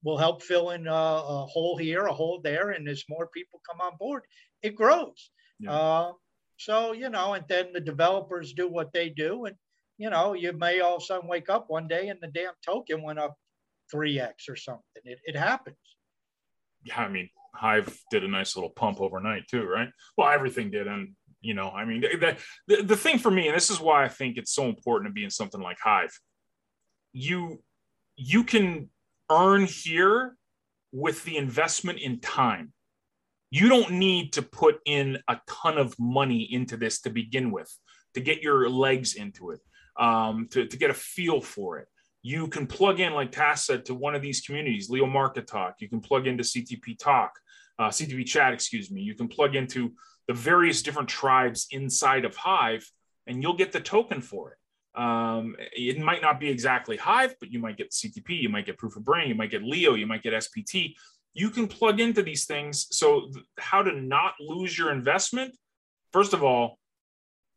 [0.04, 3.62] will help fill in a, a, hole here, a hole there, and as more people
[3.70, 4.24] come on board,
[4.62, 5.32] it grows.
[5.60, 5.72] Yeah.
[5.72, 6.12] Uh,
[6.58, 9.56] so you know, and then the developers do what they do, and
[9.98, 12.54] you know, you may all of a sudden wake up one day and the damn
[12.66, 13.36] token went up
[13.92, 14.82] three x or something.
[15.04, 15.78] It it happens.
[16.84, 19.90] Yeah, I mean, Hive did a nice little pump overnight too, right?
[20.18, 22.38] Well, everything did, and you know, I mean, the,
[22.68, 25.14] the the thing for me, and this is why I think it's so important to
[25.14, 26.18] be in something like Hive.
[27.14, 27.62] You
[28.16, 28.90] you can
[29.32, 30.36] earn here
[30.92, 32.73] with the investment in time.
[33.54, 37.72] You don't need to put in a ton of money into this to begin with,
[38.16, 39.60] to get your legs into it,
[39.96, 41.88] um, to, to get a feel for it.
[42.24, 45.76] You can plug in, like Task said, to one of these communities, Leo Market Talk.
[45.82, 47.38] You can plug into CTP Talk,
[47.78, 49.02] uh, CTP Chat, excuse me.
[49.02, 49.94] You can plug into
[50.28, 52.90] the various different tribes inside of Hive,
[53.28, 54.58] and you'll get the token for it.
[55.00, 58.80] Um, it might not be exactly Hive, but you might get CTP, you might get
[58.80, 60.96] Proof of Brain, you might get Leo, you might get SPT.
[61.34, 62.88] You can plug into these things.
[62.92, 65.56] So, how to not lose your investment?
[66.12, 66.78] First of all,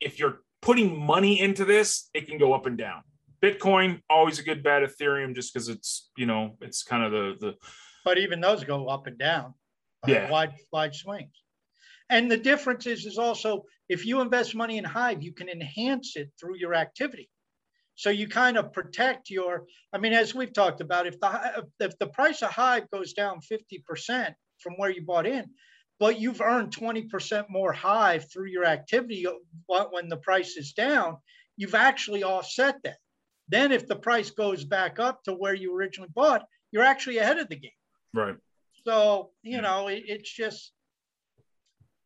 [0.00, 3.02] if you're putting money into this, it can go up and down.
[3.42, 4.82] Bitcoin always a good bet.
[4.82, 7.54] Ethereum just because it's you know it's kind of the the.
[8.04, 9.54] But even those go up and down.
[10.06, 10.30] Yeah.
[10.30, 11.42] Wide wide swings.
[12.08, 16.16] And the difference is, is also if you invest money in Hive, you can enhance
[16.16, 17.28] it through your activity.
[17.96, 21.98] So you kind of protect your, I mean, as we've talked about, if the if
[21.98, 25.46] the price of Hive goes down 50% from where you bought in,
[25.98, 29.26] but you've earned 20% more Hive through your activity
[29.66, 31.16] when the price is down,
[31.56, 32.98] you've actually offset that.
[33.48, 37.38] Then if the price goes back up to where you originally bought, you're actually ahead
[37.38, 37.70] of the game.
[38.12, 38.36] Right.
[38.84, 40.72] So, you know, it, it's just,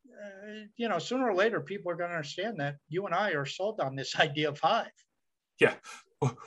[0.07, 3.31] uh, you know, sooner or later, people are going to understand that you and I
[3.31, 4.87] are sold on this idea of Hive.
[5.61, 5.75] Yeah,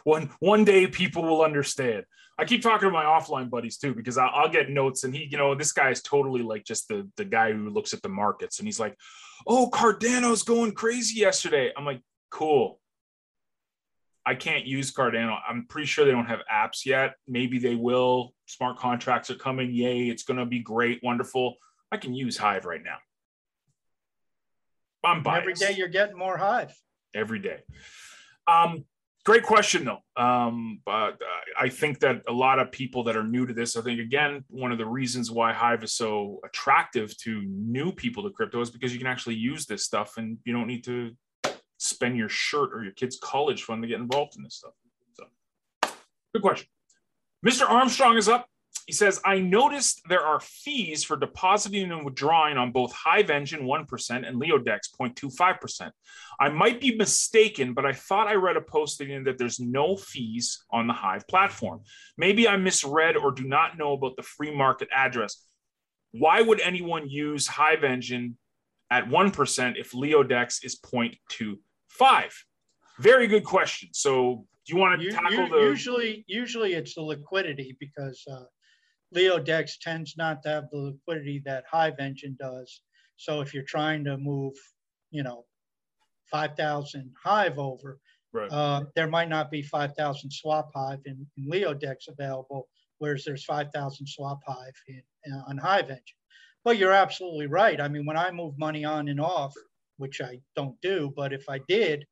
[0.04, 2.06] one one day people will understand.
[2.38, 5.28] I keep talking to my offline buddies too because I'll, I'll, get notes, and he,
[5.30, 8.10] you know, this guy is totally like just the the guy who looks at the
[8.10, 8.98] markets, and he's like,
[9.46, 12.80] "Oh, Cardano's going crazy yesterday." I'm like, "Cool."
[14.26, 15.38] I can't use Cardano.
[15.48, 17.16] I'm pretty sure they don't have apps yet.
[17.28, 18.34] Maybe they will.
[18.46, 19.72] Smart contracts are coming.
[19.74, 20.08] Yay!
[20.08, 21.56] It's going to be great, wonderful.
[21.92, 22.98] I can use Hive right now.
[25.04, 25.42] I'm biased.
[25.42, 26.74] Every day you're getting more hive.
[27.14, 27.60] Every day.
[28.48, 28.86] Um,
[29.26, 30.22] great question though.
[30.22, 31.20] Um, but
[31.60, 34.44] I think that a lot of people that are new to this, I think again,
[34.50, 38.70] one of the reasons why Hive is so attractive to new people to crypto is
[38.70, 41.12] because you can actually use this stuff and you don't need to
[41.78, 44.74] spend your shirt or your kid's college fund to get involved in this stuff.
[45.14, 45.26] So
[46.34, 46.68] good question.
[47.46, 47.70] Mr.
[47.70, 48.48] Armstrong is up.
[48.86, 53.62] He says, I noticed there are fees for depositing and withdrawing on both Hive Engine
[53.62, 55.92] 1% and Leodex 0.25%.
[56.40, 60.64] I might be mistaken, but I thought I read a post that there's no fees
[60.70, 61.82] on the Hive platform.
[62.18, 65.46] Maybe I misread or do not know about the free market address.
[66.12, 68.38] Why would anyone use Hive Engine
[68.92, 72.32] at 1% if Leodex is 0.25?
[73.00, 73.90] very good question.
[73.94, 78.44] So do you want to tackle you, the usually usually it's the liquidity because uh,
[79.14, 82.82] Leodex tends not to have the liquidity that Hive Engine does.
[83.16, 84.54] So if you're trying to move,
[85.12, 85.46] you know,
[86.32, 88.00] 5,000 Hive over,
[88.32, 88.52] right.
[88.52, 94.08] uh, there might not be 5,000 swap Hive in, in Leodex available, whereas there's 5,000
[94.08, 96.18] swap Hive in, uh, on Hive Engine.
[96.64, 97.80] But you're absolutely right.
[97.80, 99.54] I mean, when I move money on and off,
[99.98, 102.06] which I don't do, but if I did,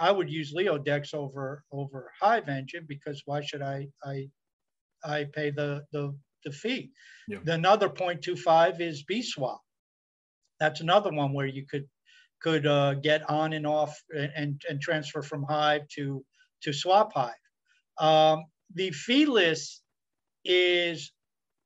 [0.00, 4.28] I would use Leodex over over Hive Engine because why should I I
[5.04, 6.92] I pay the the the fee?
[7.28, 7.38] Yeah.
[7.44, 9.58] The another 0.25 is BeeSwap.
[10.60, 11.88] That's another one where you could
[12.40, 16.24] could uh, get on and off and, and transfer from Hive to
[16.62, 17.32] to Swap Hive.
[17.98, 18.92] Um, the
[19.26, 19.82] list
[20.44, 21.12] is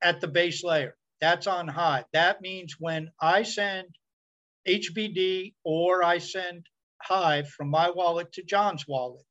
[0.02, 0.96] at the base layer.
[1.20, 2.04] That's on Hive.
[2.12, 3.88] That means when I send
[4.66, 6.66] HBD or I send
[7.02, 9.24] Hive from my wallet to John's wallet,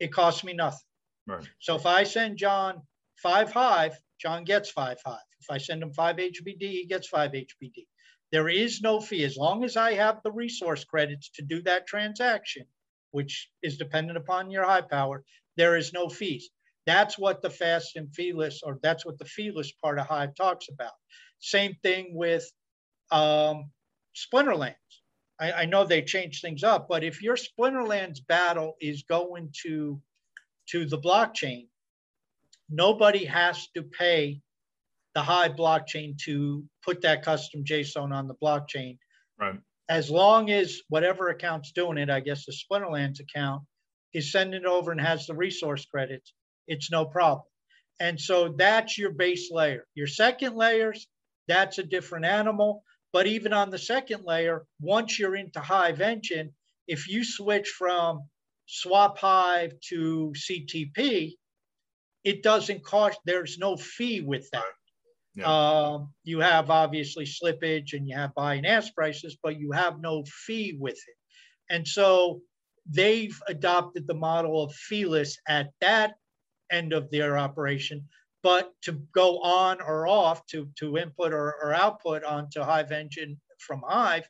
[0.00, 0.80] it costs me nothing.
[1.26, 1.44] Right.
[1.60, 2.82] So if I send John
[3.22, 5.18] five Hive, John gets five Hive.
[5.40, 7.86] If I send him five HBD, he gets five HBD.
[8.32, 11.86] There is no fee as long as I have the resource credits to do that
[11.86, 12.66] transaction,
[13.12, 15.24] which is dependent upon your Hive Power.
[15.56, 16.50] There is no fees.
[16.86, 20.68] That's what the fast and feeless, or that's what the feeless part of Hive talks
[20.68, 20.92] about.
[21.38, 22.50] Same thing with
[23.10, 23.70] um,
[24.14, 24.74] Splinterlands.
[25.38, 30.00] I, I know they changed things up, but if your Splinterlands battle is going to
[30.70, 31.68] to the blockchain,
[32.68, 34.40] nobody has to pay
[35.14, 38.98] the Hive blockchain to put that custom JSON on the blockchain.
[39.38, 39.58] Right.
[39.88, 43.62] As long as whatever account's doing it, I guess the Splinterlands account
[44.12, 46.32] is sending it over and has the resource credits,
[46.66, 47.46] it's no problem.
[48.00, 49.86] And so that's your base layer.
[49.94, 51.06] Your second layers,
[51.48, 52.82] that's a different animal.
[53.12, 56.52] But even on the second layer, once you're into Hive Engine,
[56.86, 58.28] if you switch from
[58.66, 61.36] Swap Hive to CTP,
[62.26, 64.64] it doesn't cost, there's no fee with that.
[65.36, 65.44] Yeah.
[65.46, 70.00] Um, you have obviously slippage and you have buy and ask prices, but you have
[70.00, 71.16] no fee with it.
[71.70, 72.40] And so
[72.90, 76.14] they've adopted the model of feeless at that
[76.72, 78.08] end of their operation.
[78.42, 83.40] But to go on or off to, to input or, or output onto Hive Engine
[83.60, 84.28] from Hive,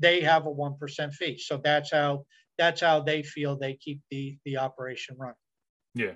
[0.00, 1.38] they have a 1% fee.
[1.38, 2.24] So that's how
[2.56, 5.36] that's how they feel they keep the, the operation running.
[5.94, 6.14] Yeah.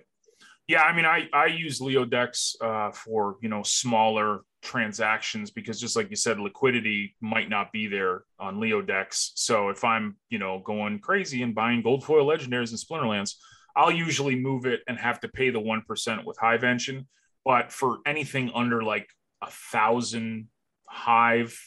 [0.69, 5.97] Yeah, I mean, I I use Leodex uh, for you know smaller transactions because just
[5.97, 9.33] like you said, liquidity might not be there on Leodex.
[9.35, 13.35] So if I'm you know going crazy and buying gold foil legendaries and Splinterlands,
[13.75, 17.09] I'll usually move it and have to pay the one percent with Hive Engine.
[17.45, 19.09] But for anything under like
[19.43, 20.49] a thousand
[20.89, 21.59] Hive,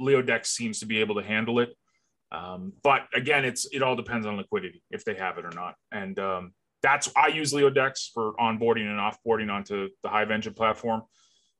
[0.00, 1.70] Leodex seems to be able to handle it.
[2.32, 5.74] Um, but again, it's it all depends on liquidity if they have it or not.
[5.90, 11.02] And um, that's I use Leodex for onboarding and offboarding onto the Hive Engine platform.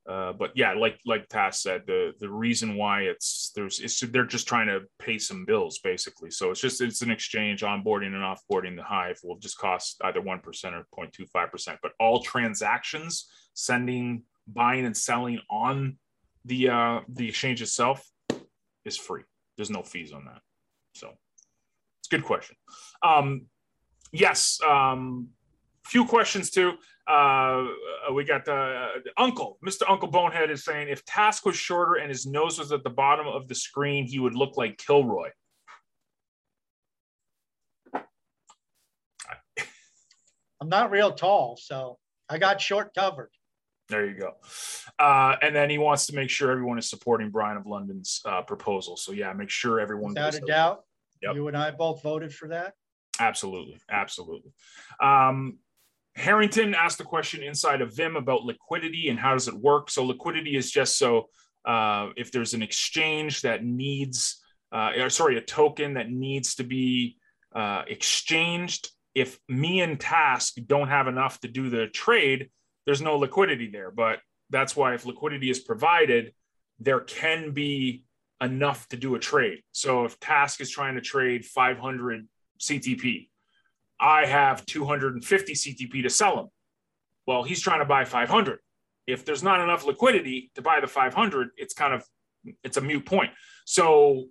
[0.09, 4.25] Uh, but yeah, like like Task said, the the reason why it's there's it's they're
[4.25, 6.31] just trying to pay some bills basically.
[6.31, 10.19] So it's just it's an exchange onboarding and offboarding the Hive will just cost either
[10.19, 11.79] one percent or 0.25 percent.
[11.83, 15.97] But all transactions, sending, buying, and selling on
[16.45, 18.03] the uh, the exchange itself
[18.85, 19.21] is free.
[19.55, 20.41] There's no fees on that.
[20.95, 21.09] So
[21.99, 22.55] it's a good question.
[23.03, 23.45] Um,
[24.11, 25.27] yes, um,
[25.85, 26.73] few questions too.
[27.07, 27.65] Uh,
[28.13, 29.81] we got uh, Uncle, Mr.
[29.89, 33.27] Uncle Bonehead is saying if Task was shorter and his nose was at the bottom
[33.27, 35.29] of the screen, he would look like Kilroy.
[40.61, 41.97] I'm not real tall, so
[42.29, 43.31] I got short covered.
[43.89, 44.33] There you go.
[44.99, 48.41] Uh, and then he wants to make sure everyone is supporting Brian of London's uh,
[48.43, 48.95] proposal.
[48.95, 50.09] So yeah, make sure everyone.
[50.09, 50.83] Without a doubt,
[51.21, 51.35] Yep.
[51.35, 52.73] you and I both voted for that.
[53.21, 54.51] Absolutely, absolutely.
[54.99, 55.59] Um,
[56.15, 59.89] Harrington asked the question inside of Vim about liquidity and how does it work.
[59.89, 61.29] So liquidity is just so
[61.65, 66.63] uh, if there's an exchange that needs, uh, or sorry, a token that needs to
[66.63, 67.17] be
[67.55, 68.89] uh, exchanged.
[69.13, 72.49] If me and Task don't have enough to do the trade,
[72.85, 73.91] there's no liquidity there.
[73.91, 76.33] But that's why if liquidity is provided,
[76.79, 78.03] there can be
[78.41, 79.61] enough to do a trade.
[79.71, 82.27] So if Task is trying to trade 500
[82.61, 83.27] CTP,
[83.99, 86.47] I have 250 CTP to sell him.
[87.27, 88.59] Well, he's trying to buy 500.
[89.07, 92.03] If there's not enough liquidity to buy the 500, it's kind of
[92.63, 93.31] it's a mute point.
[93.65, 94.25] So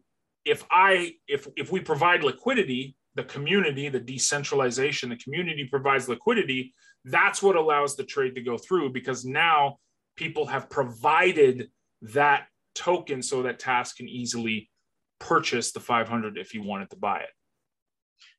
[0.44, 6.74] if I if if we provide liquidity, the community, the decentralization, the community provides liquidity,
[7.04, 9.78] that's what allows the trade to go through because now
[10.16, 11.70] people have provided
[12.02, 14.70] that token so that task can easily
[15.18, 17.30] purchase the 500 if he wanted to buy it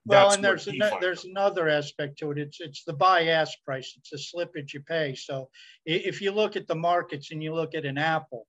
[0.05, 2.37] well, and there's an, there's another aspect to it.
[2.37, 3.93] It's it's the buy ask price.
[3.97, 5.15] It's the slippage you pay.
[5.15, 5.49] So
[5.85, 8.47] if you look at the markets and you look at an Apple,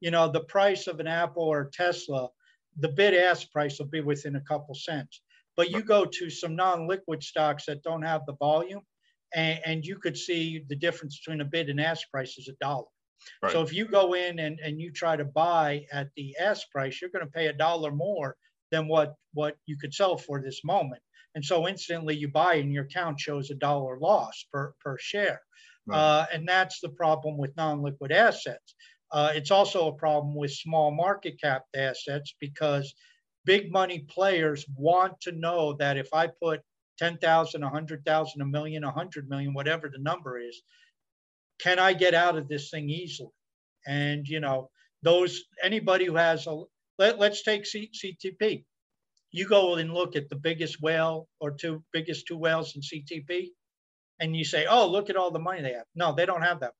[0.00, 2.28] you know the price of an Apple or Tesla,
[2.78, 5.22] the bid ask price will be within a couple cents.
[5.56, 8.82] But you go to some non-liquid stocks that don't have the volume,
[9.34, 12.64] and, and you could see the difference between a bid and ask price is a
[12.64, 12.84] dollar.
[13.42, 13.52] Right.
[13.52, 17.00] So if you go in and, and you try to buy at the ask price,
[17.00, 18.36] you're going to pay a dollar more
[18.70, 21.02] than what what you could sell for this moment.
[21.34, 25.42] And so instantly you buy and your account shows a dollar loss per, per share.
[25.86, 25.98] Right.
[25.98, 28.74] Uh, and that's the problem with non-liquid assets.
[29.12, 32.94] Uh, it's also a problem with small market cap assets because
[33.44, 36.62] big money players want to know that if I put
[36.98, 40.62] 10,000, 100,000, a million, 100 million, whatever the number is,
[41.60, 43.30] can I get out of this thing easily?
[43.86, 44.70] And, you know,
[45.02, 46.62] those, anybody who has a,
[46.98, 48.64] let, let's take C, CTP.
[49.30, 53.48] You go and look at the biggest whale or two biggest two whales in CTP,
[54.20, 55.86] and you say, oh, look at all the money they have.
[55.94, 56.72] No, they don't have that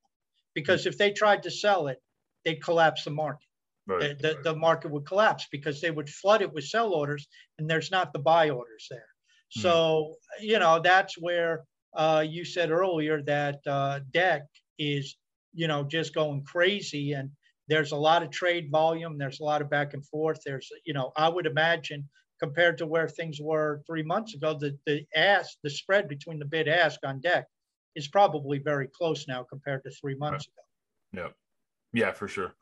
[0.56, 0.88] because mm-hmm.
[0.88, 1.98] if they tried to sell it,
[2.44, 3.46] they'd collapse the market.
[3.86, 4.18] Right.
[4.18, 7.70] The, the, the, market would collapse because they would flood it with sell orders and
[7.70, 8.98] there's not the buy orders there.
[8.98, 9.60] Mm-hmm.
[9.60, 11.62] So, you know, that's where
[11.94, 14.40] uh, you said earlier that uh, DEC
[14.76, 15.16] is,
[15.54, 17.12] you know, just going crazy.
[17.12, 17.30] And
[17.68, 19.18] there's a lot of trade volume.
[19.18, 20.40] There's a lot of back and forth.
[20.44, 22.08] There's, you know, I would imagine
[22.40, 26.44] compared to where things were three months ago, the, the ask, the spread between the
[26.44, 27.44] bid ask on DEC
[27.94, 30.46] is probably very close now compared to three months
[31.12, 31.20] right.
[31.22, 31.28] ago.
[31.92, 32.00] Yeah.
[32.00, 32.54] Yeah, for sure.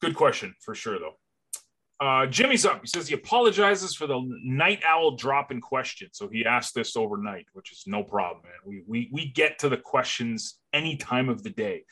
[0.00, 1.14] Good question for sure, though.
[2.00, 2.80] Uh, Jimmy's up.
[2.80, 6.08] He says he apologizes for the night owl drop in question.
[6.10, 8.54] So he asked this overnight, which is no problem, man.
[8.66, 11.84] We, we, we get to the questions any time of the day.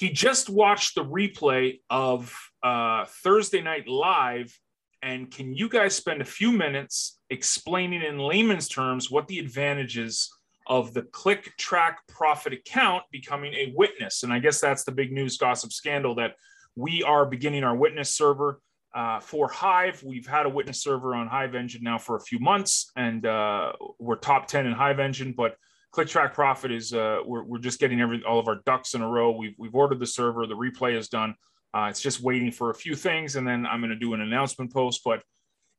[0.00, 4.58] He just watched the replay of uh, Thursday Night Live.
[5.02, 10.30] And can you guys spend a few minutes explaining in layman's terms what the advantages
[10.66, 14.22] of the click track profit account becoming a witness?
[14.22, 16.36] And I guess that's the big news gossip scandal that
[16.76, 18.62] we are beginning our witness server
[18.94, 20.02] uh, for Hive.
[20.02, 23.72] We've had a witness server on Hive Engine now for a few months, and uh,
[23.98, 25.34] we're top 10 in Hive Engine.
[25.36, 25.56] But
[25.94, 29.08] ClickTrack Profit is uh, we're, we're just getting every all of our ducks in a
[29.08, 29.32] row.
[29.32, 31.34] We've, we've ordered the server, the replay is done.
[31.74, 34.20] Uh, it's just waiting for a few things, and then I'm going to do an
[34.20, 35.02] announcement post.
[35.04, 35.22] But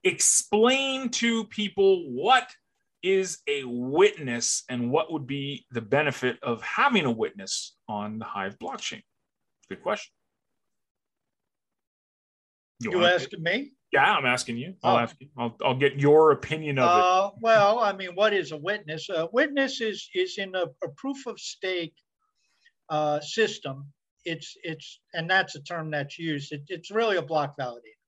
[0.03, 2.49] explain to people what
[3.03, 8.25] is a witness and what would be the benefit of having a witness on the
[8.25, 9.01] Hive blockchain.
[9.69, 10.11] Good question.
[12.79, 13.71] You, you asking me?
[13.91, 14.75] Yeah, I'm asking you.
[14.83, 14.99] I'll oh.
[14.99, 15.27] ask you.
[15.37, 17.39] I'll, I'll get your opinion of uh, it.
[17.41, 19.09] Well, I mean, what is a witness?
[19.09, 21.95] A witness is is in a, a proof of stake
[22.89, 23.85] uh, system.
[24.23, 26.53] It's it's and that's a term that's used.
[26.53, 27.99] It, it's really a block validator.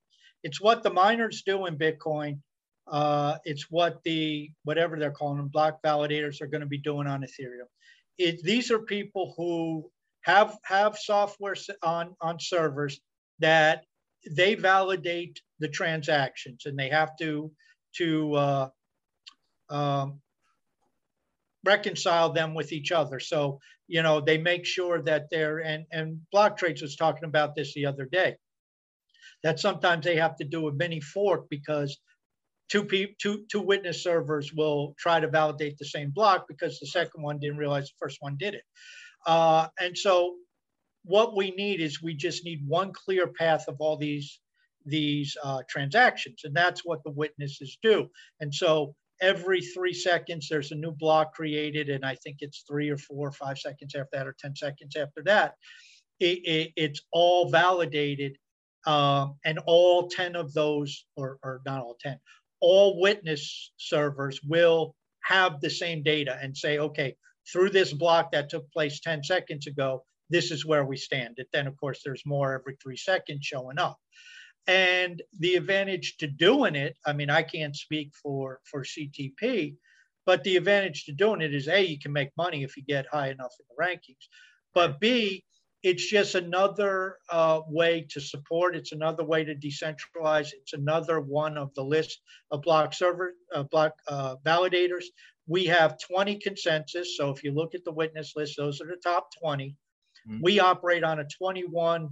[0.42, 2.38] It's what the miners do in Bitcoin.
[2.86, 7.06] Uh, it's what the whatever they're calling them block validators are going to be doing
[7.06, 7.68] on Ethereum.
[8.16, 9.90] It, these are people who
[10.22, 13.00] have have software on on servers
[13.40, 13.84] that
[14.30, 17.50] they validate the transactions and they have to
[17.96, 18.68] to uh,
[19.70, 20.20] um,
[21.64, 23.18] reconcile them with each other.
[23.18, 27.54] So you know they make sure that they're and and Block Trades was talking about
[27.54, 28.36] this the other day.
[29.42, 31.98] That sometimes they have to do a mini fork because
[32.68, 36.86] two people two two witness servers will try to validate the same block because the
[36.86, 38.64] second one didn't realize the first one did it.
[39.26, 40.34] Uh, and so
[41.04, 44.40] what we need is we just need one clear path of all these
[44.84, 48.08] these uh, transactions, and that's what the witnesses do.
[48.40, 52.90] And so every three seconds, there's a new block created, and I think it's three
[52.90, 55.54] or four or five seconds after that, or ten seconds after that.
[56.20, 58.36] It, it, it's all validated,
[58.86, 62.18] um, and all ten of those, or, or not all ten,
[62.60, 64.94] all witness servers will
[65.24, 67.16] have the same data and say, okay,
[67.50, 71.34] through this block that took place 10 seconds ago, this is where we stand.
[71.38, 73.98] And then, of course, there's more every three seconds showing up.
[74.66, 79.76] And the advantage to doing it, I mean, I can't speak for, for CTP,
[80.24, 83.06] but the advantage to doing it is A, you can make money if you get
[83.12, 84.26] high enough in the rankings.
[84.74, 85.44] But B,
[85.82, 88.74] it's just another uh, way to support.
[88.74, 90.48] It's another way to decentralize.
[90.54, 95.04] It's another one of the list of block server, uh, block uh, validators.
[95.46, 97.18] We have 20 consensus.
[97.18, 99.76] So if you look at the witness list, those are the top 20.
[100.26, 100.38] Mm-hmm.
[100.42, 102.08] We operate on a 21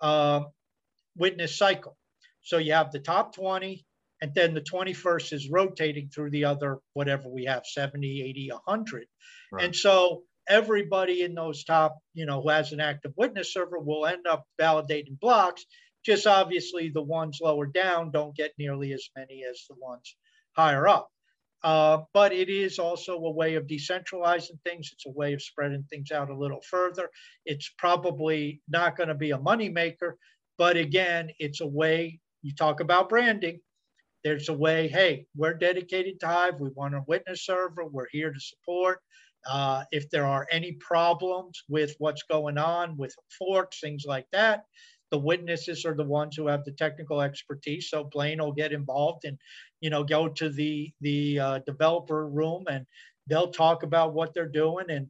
[0.00, 0.42] uh,
[1.16, 1.96] witness cycle.
[2.42, 3.84] So you have the top 20,
[4.22, 9.06] and then the 21st is rotating through the other, whatever we have 70, 80, 100.
[9.52, 9.64] Right.
[9.64, 14.06] And so everybody in those top, you know, who has an active witness server will
[14.06, 15.64] end up validating blocks
[16.04, 20.16] Just obviously, the ones lower down don't get nearly as many as the ones
[20.56, 21.08] higher up.
[21.64, 24.90] Uh, but it is also a way of decentralizing things.
[24.92, 27.10] It's a way of spreading things out a little further.
[27.44, 30.12] It's probably not going to be a moneymaker,
[30.58, 33.60] but again, it's a way you talk about branding.
[34.24, 36.60] There's a way, hey, we're dedicated to Hive.
[36.60, 37.84] We want a witness server.
[37.86, 39.00] We're here to support.
[39.48, 44.64] Uh, if there are any problems with what's going on with forks, things like that,
[45.12, 47.88] the witnesses are the ones who have the technical expertise.
[47.88, 49.38] So Blaine will get involved and,
[49.80, 52.84] you know, go to the the uh, developer room and
[53.28, 55.06] they'll talk about what they're doing and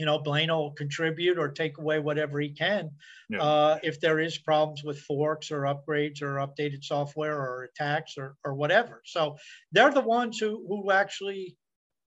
[0.00, 2.90] you know blaine will contribute or take away whatever he can
[3.28, 3.42] yeah.
[3.42, 8.34] uh, if there is problems with forks or upgrades or updated software or attacks or,
[8.42, 9.02] or whatever.
[9.04, 9.36] So
[9.72, 11.58] they're the ones who who actually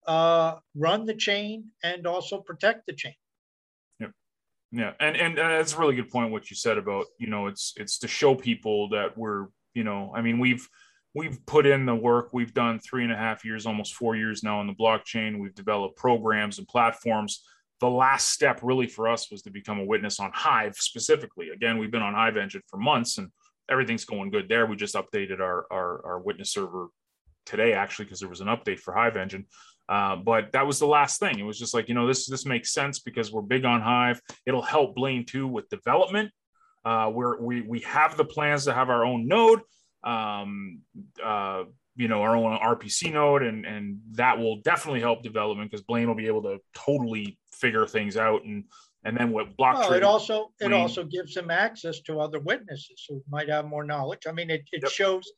[0.08, 3.14] uh, run the chain and also protect the chain.
[4.00, 4.08] Yeah.
[4.72, 4.94] Yeah.
[5.00, 7.74] And and uh, that's a really good point what you said about you know it's
[7.78, 10.68] it's to show people that we're you know i mean we've
[11.16, 12.30] we've put in the work.
[12.34, 15.40] We've done three and a half years almost four years now on the blockchain.
[15.40, 17.44] We've developed programs and platforms
[17.84, 21.50] the last step really for us was to become a witness on Hive specifically.
[21.50, 23.28] Again, we've been on Hive Engine for months and
[23.70, 24.66] everything's going good there.
[24.66, 26.88] We just updated our, our, our witness server
[27.46, 29.48] today, actually, because there was an update for Hive Engine.
[29.90, 31.38] Uh, but that was the last thing.
[31.38, 34.22] It was just like, you know, this this makes sense because we're big on Hive.
[34.46, 36.32] It'll help Blaine too with development.
[36.86, 39.60] Uh, where we we have the plans to have our own node.
[40.06, 40.80] Um,
[41.22, 41.64] uh,
[41.96, 46.08] you know our own RPC node, and and that will definitely help development because Blaine
[46.08, 48.66] will be able to totally figure things out and
[49.06, 53.06] and then what block well, it also it also gives them access to other witnesses
[53.08, 54.92] who might have more knowledge i mean it, it yep.
[54.92, 55.32] shows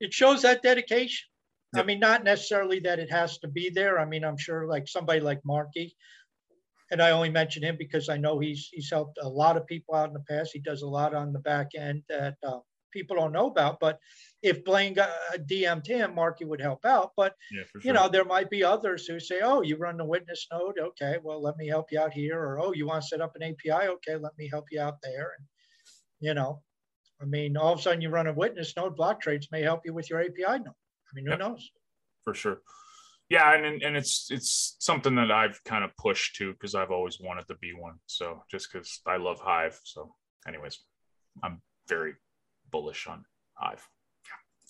[0.00, 1.26] it shows that dedication
[1.74, 1.84] yep.
[1.84, 4.88] i mean not necessarily that it has to be there i mean i'm sure like
[4.88, 5.94] somebody like marky
[6.90, 9.94] and i only mention him because i know he's he's helped a lot of people
[9.94, 12.58] out in the past he does a lot on the back end that uh,
[12.90, 13.98] people don't know about but
[14.42, 17.12] if Blaine got uh, DM'd him, Marky would help out.
[17.16, 17.80] But yeah, sure.
[17.84, 21.18] you know, there might be others who say, "Oh, you run the witness node, okay?
[21.22, 23.42] Well, let me help you out here." Or, "Oh, you want to set up an
[23.42, 23.88] API?
[23.88, 25.46] Okay, let me help you out there." And
[26.20, 26.62] you know,
[27.20, 28.96] I mean, all of a sudden you run a witness node.
[28.96, 30.68] Block trades may help you with your API node.
[30.68, 31.40] I mean, who yep.
[31.40, 31.70] knows?
[32.24, 32.62] For sure.
[33.28, 37.20] Yeah, and and it's it's something that I've kind of pushed to because I've always
[37.20, 37.98] wanted to be one.
[38.06, 39.78] So just because I love Hive.
[39.84, 40.14] So,
[40.48, 40.80] anyways,
[41.42, 42.14] I'm very
[42.70, 43.86] bullish on Hive.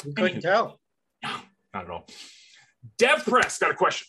[0.05, 0.81] You couldn't tell.
[1.23, 1.31] No,
[1.75, 2.07] not at all.
[2.99, 4.07] Dev Press got a question.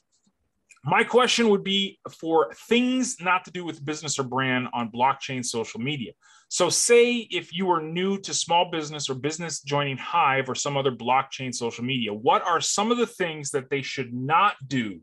[0.84, 5.46] My question would be for things not to do with business or brand on blockchain
[5.46, 6.14] social media.
[6.50, 10.78] So, say if you are new to small business or business joining Hive or some
[10.78, 15.02] other blockchain social media, what are some of the things that they should not do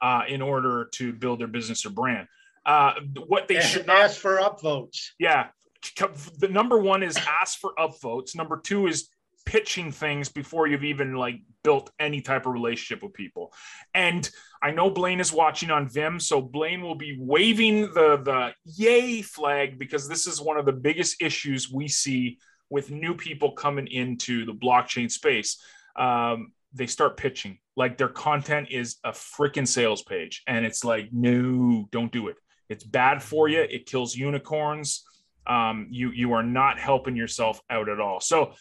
[0.00, 2.26] uh, in order to build their business or brand?
[2.64, 2.94] Uh,
[3.26, 5.08] what they should not ask for upvotes.
[5.18, 5.48] Yeah.
[6.38, 8.36] The number one is ask for upvotes.
[8.36, 9.08] Number two is
[9.46, 13.52] pitching things before you've even like built any type of relationship with people.
[13.94, 14.28] And
[14.62, 19.22] I know Blaine is watching on Vimm, so Blaine will be waving the the yay
[19.22, 23.86] flag because this is one of the biggest issues we see with new people coming
[23.86, 25.58] into the blockchain space.
[25.96, 31.08] Um, they start pitching like their content is a freaking sales page, and it's like,
[31.12, 32.36] no, don't do it.
[32.68, 33.60] It's bad for you.
[33.60, 35.04] It kills unicorns.
[35.48, 38.20] Um, you you are not helping yourself out at all.
[38.20, 38.54] So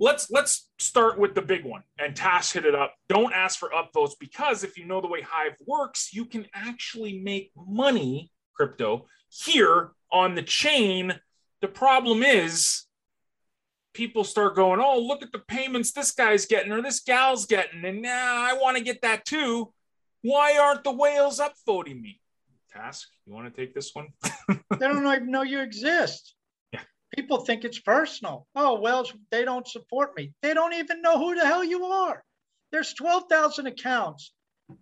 [0.00, 2.94] let's let's start with the big one and task hit it up.
[3.08, 7.20] Don't ask for upvotes because if you know the way hive works you can actually
[7.20, 11.18] make money crypto here on the chain.
[11.60, 12.84] The problem is
[13.94, 17.84] people start going oh look at the payments this guy's getting or this gal's getting
[17.84, 19.72] and now i want to get that too.
[20.22, 22.20] Why aren't the whales upvoting me
[22.78, 24.08] task you want to take this one
[24.48, 26.34] they don't even know you exist
[26.72, 26.80] Yeah.
[27.16, 28.46] People think it's personal.
[28.54, 30.32] Oh, well, they don't support me.
[30.42, 32.22] They don't even know who the hell you are.
[32.70, 34.32] There's 12,000 accounts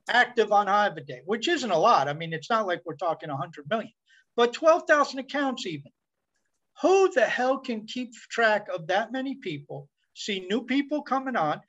[0.08, 2.08] active on Hive a day, which isn't a lot.
[2.08, 3.92] I mean, it's not like we're talking 100 million,
[4.34, 5.92] but 12,000 accounts even.
[6.82, 11.60] Who the hell can keep track of that many people, see new people coming on?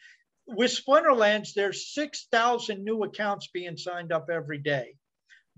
[0.47, 4.95] With Splinterlands, there's 6,000 new accounts being signed up every day.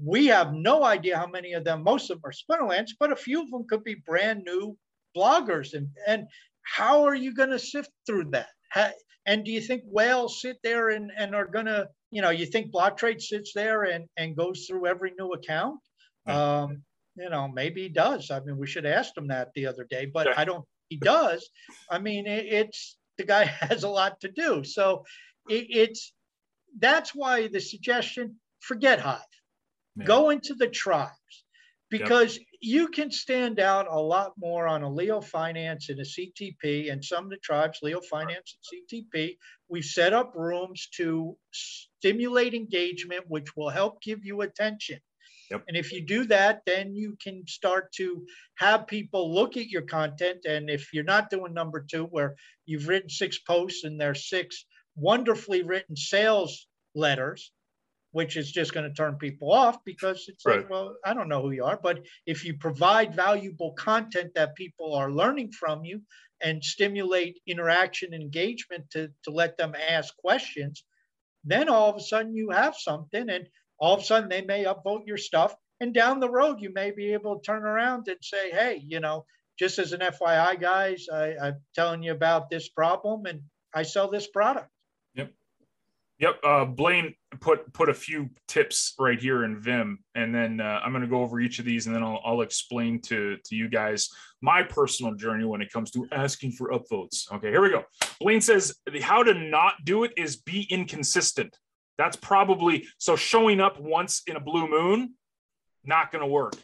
[0.03, 3.17] We have no idea how many of them, most of them are Splinterlands, but a
[3.17, 4.77] few of them could be brand new
[5.15, 5.73] bloggers.
[5.73, 6.27] And and
[6.63, 8.49] how are you going to sift through that?
[8.69, 8.91] How,
[9.25, 12.45] and do you think whales sit there and, and are going to you know you
[12.45, 15.79] think block trade sits there and and goes through every new account?
[16.27, 16.83] Um,
[17.15, 18.31] you know maybe he does.
[18.31, 21.47] I mean we should ask him that the other day but i don't he does.
[21.89, 24.63] I mean it, it's the guy has a lot to do.
[24.63, 25.03] So
[25.49, 26.13] it, it's
[26.79, 29.19] that's why the suggestion forget hive
[29.99, 30.05] yeah.
[30.05, 31.13] go into the tribes
[31.89, 32.45] because yep.
[32.61, 37.03] you can stand out a lot more on a Leo Finance and a CTP and
[37.03, 39.37] some of the tribes, Leo Finance and CTP.
[39.67, 44.99] We've set up rooms to stimulate engagement, which will help give you attention.
[45.51, 45.63] Yep.
[45.67, 48.23] And if you do that, then you can start to
[48.55, 50.45] have people look at your content.
[50.45, 52.35] And if you're not doing number two, where
[52.65, 57.51] you've written six posts and there's six wonderfully written sales letters,
[58.11, 60.57] which is just going to turn people off because it's right.
[60.57, 61.79] like, well, I don't know who you are.
[61.81, 66.01] But if you provide valuable content that people are learning from you
[66.41, 70.83] and stimulate interaction and engagement to, to let them ask questions,
[71.43, 73.29] then all of a sudden you have something.
[73.29, 73.47] And
[73.79, 75.53] all of a sudden they may upvote your stuff.
[75.79, 78.99] And down the road, you may be able to turn around and say, hey, you
[78.99, 79.25] know,
[79.57, 83.41] just as an FYI, guys, I, I'm telling you about this problem and
[83.73, 84.69] I sell this product.
[86.19, 86.39] Yep.
[86.43, 90.91] Uh, Blaine put put a few tips right here in Vimm, and then uh, I'm
[90.91, 93.69] going to go over each of these, and then I'll, I'll explain to to you
[93.69, 94.09] guys
[94.41, 97.31] my personal journey when it comes to asking for upvotes.
[97.31, 97.85] Okay, here we go.
[98.19, 101.57] Blaine says how to not do it is be inconsistent.
[101.97, 105.13] That's probably so showing up once in a blue moon,
[105.85, 106.55] not going to work.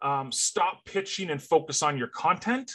[0.00, 2.72] Um, stop pitching and focus on your content.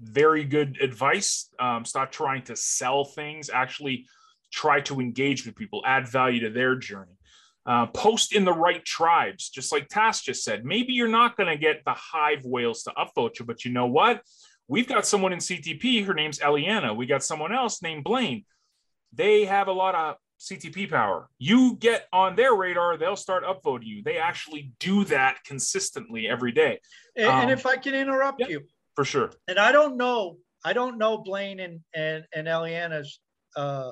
[0.00, 1.50] Very good advice.
[1.58, 3.50] Um, stop trying to sell things.
[3.50, 4.06] Actually,
[4.54, 7.18] try to engage with people, add value to their journey.
[7.66, 10.64] Uh, post in the right tribes, just like Task just said.
[10.64, 13.86] Maybe you're not going to get the hive whales to upvote you, but you know
[13.86, 14.20] what?
[14.68, 16.04] We've got someone in CTP.
[16.04, 16.94] Her name's Eliana.
[16.94, 18.44] We got someone else named Blaine.
[19.14, 21.28] They have a lot of CTP power.
[21.38, 24.02] You get on their radar, they'll start upvoting you.
[24.02, 26.80] They actually do that consistently every day.
[27.16, 28.60] And, um, and if I can interrupt yeah, you,
[28.94, 29.30] for sure.
[29.48, 33.20] And I don't know, I don't know Blaine and and and Eliana's
[33.56, 33.90] uh,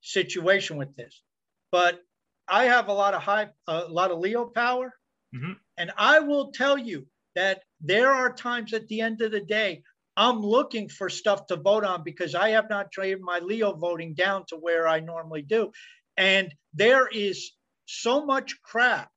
[0.00, 1.22] situation with this,
[1.70, 2.00] but
[2.48, 4.94] I have a lot of high, a lot of Leo power,
[5.34, 5.52] mm-hmm.
[5.76, 9.82] and I will tell you that there are times at the end of the day
[10.18, 14.14] I'm looking for stuff to vote on because I have not traded my Leo voting
[14.14, 15.70] down to where I normally do.
[16.16, 17.52] And there is
[17.86, 19.08] so much crap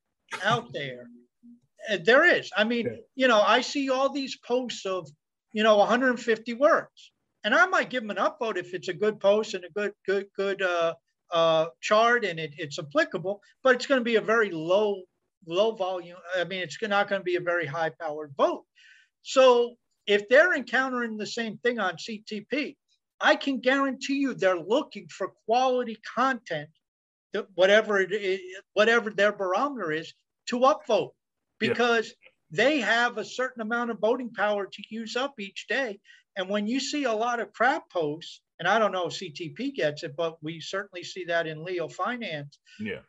[0.43, 1.07] out there.
[2.03, 2.51] there is.
[2.55, 5.09] I mean, you know, I see all these posts of,
[5.53, 7.11] you know, 150 words.
[7.43, 9.93] And I might give them an upvote if it's a good post and a good,
[10.05, 10.93] good, good uh,
[11.31, 15.01] uh, chart and it, it's applicable, but it's going to be a very low,
[15.47, 16.17] low volume.
[16.37, 18.65] I mean, it's not going to be a very high powered vote.
[19.23, 19.75] So
[20.05, 22.75] if they're encountering the same thing on CTP,
[23.19, 26.69] I can guarantee you they're looking for quality content,
[27.53, 28.39] whatever it is,
[28.73, 30.13] whatever their barometer is,
[30.47, 31.11] to upvote
[31.59, 32.63] because yeah.
[32.65, 35.99] they have a certain amount of voting power to use up each day.
[36.38, 39.73] And when you see a lot of crap posts, and I don't know if CTP
[39.75, 42.59] gets it, but we certainly see that in Leo Finance.
[42.79, 42.99] Yeah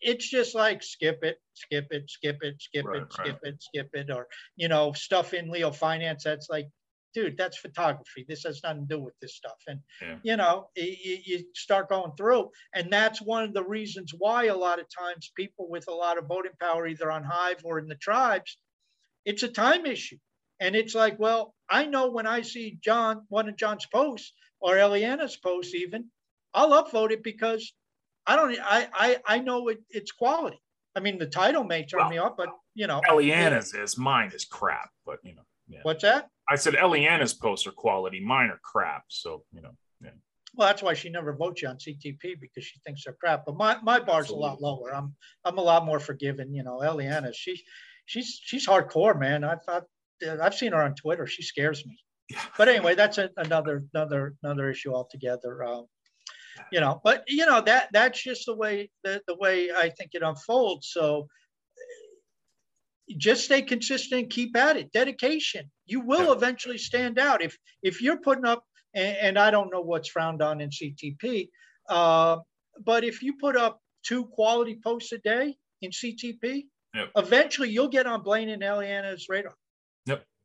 [0.00, 3.52] it's just like skip it, skip it, skip it, skip right, it, skip right.
[3.54, 4.26] it, skip it, or
[4.56, 6.68] you know, stuff in Leo Finance that's like,
[7.14, 8.24] dude, that's photography.
[8.28, 9.56] This has nothing to do with this stuff.
[9.66, 10.16] And yeah.
[10.22, 14.56] you know, you, you start going through, and that's one of the reasons why a
[14.56, 17.88] lot of times people with a lot of voting power, either on Hive or in
[17.88, 18.58] the tribes,
[19.24, 20.18] it's a time issue.
[20.60, 24.74] And it's like, well, I know when I see John, one of John's posts or
[24.74, 26.06] Eliana's posts, even,
[26.54, 27.72] I'll upvote it because
[28.26, 28.58] I don't.
[28.60, 30.60] I I, I know it, it's quality.
[30.94, 34.32] I mean, the title may turn well, me off, but you know, Eliana's is mine
[34.34, 34.90] is crap.
[35.06, 35.80] But you know, yeah.
[35.82, 36.28] what's that?
[36.48, 38.20] I said Eliana's posts are quality.
[38.20, 39.04] Mine are crap.
[39.08, 40.10] So you know, yeah.
[40.54, 43.44] Well, that's why she never votes you on CTP because she thinks they're crap.
[43.46, 44.46] But my, my bar's Absolutely.
[44.46, 44.94] a lot lower.
[44.94, 46.54] I'm I'm a lot more forgiving.
[46.54, 47.62] You know, Eliana, she's
[48.06, 49.44] she's she's hardcore, man.
[49.44, 49.84] I've I've,
[50.42, 51.26] I've seen her on Twitter.
[51.26, 51.96] She scares me.
[52.30, 52.40] Yeah.
[52.56, 55.64] But anyway, that's a, another another another issue altogether.
[55.64, 55.86] Um,
[56.72, 60.10] you know but you know that that's just the way the, the way i think
[60.14, 61.26] it unfolds so
[63.16, 66.32] just stay consistent keep at it dedication you will yeah.
[66.32, 68.62] eventually stand out if if you're putting up
[68.94, 71.48] and, and, i don't know what's frowned on in ctp
[71.88, 72.36] uh,
[72.84, 76.64] but if you put up two quality posts a day in ctp
[76.94, 77.10] yep.
[77.16, 79.54] eventually you'll get on blaine and eliana's radar.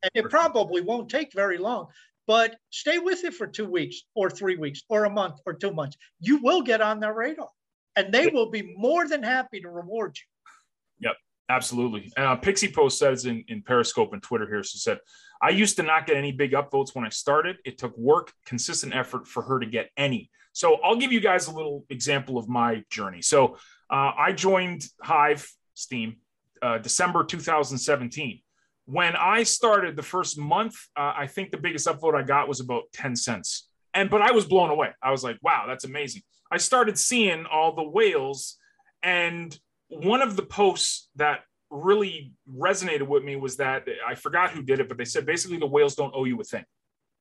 [0.04, 1.88] And it probably won't take very long
[2.26, 5.72] but stay with it for two weeks or three weeks or a month or two
[5.72, 5.96] months.
[6.20, 7.48] You will get on their radar
[7.96, 11.08] and they will be more than happy to reward you.
[11.08, 11.16] Yep,
[11.48, 12.12] absolutely.
[12.16, 14.98] Uh, Pixie Post says in, in Periscope and Twitter here, she said,
[15.42, 17.56] I used to not get any big upvotes when I started.
[17.64, 20.30] It took work, consistent effort for her to get any.
[20.52, 23.20] So I'll give you guys a little example of my journey.
[23.20, 23.56] So
[23.90, 26.16] uh, I joined Hive Steem
[26.62, 28.40] uh, December 2017
[28.86, 32.60] when I started the first month, uh, I think the biggest upvote I got was
[32.60, 33.68] about 10 cents.
[33.94, 34.90] And but I was blown away.
[35.02, 36.22] I was like, wow, that's amazing.
[36.50, 38.58] I started seeing all the whales,
[39.02, 39.56] and
[39.88, 44.80] one of the posts that really resonated with me was that I forgot who did
[44.80, 46.64] it, but they said basically the whales don't owe you a thing.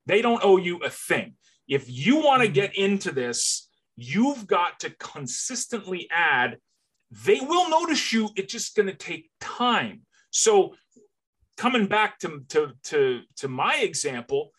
[0.05, 1.35] They don't owe you a thing.
[1.67, 6.57] If you want to get into this, you've got to consistently add.
[7.25, 8.29] They will notice you.
[8.35, 10.01] It's just going to take time.
[10.31, 10.75] So,
[11.57, 14.51] coming back to, to, to, to my example,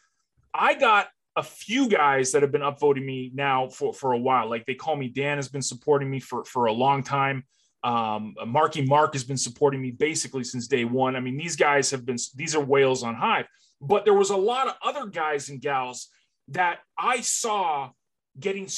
[0.52, 4.48] I got a few guys that have been upvoting me now for, for a while.
[4.48, 7.44] Like theycallmedan has been supporting me for, for a long time.
[7.82, 11.16] Um, Marky Mark has been supporting me basically since day one.
[11.16, 13.46] I mean, these guys have been, these are whales on Hive,
[13.80, 16.08] but there was a lot of other guys and gals
[16.48, 17.90] that I saw
[18.38, 18.68] getting,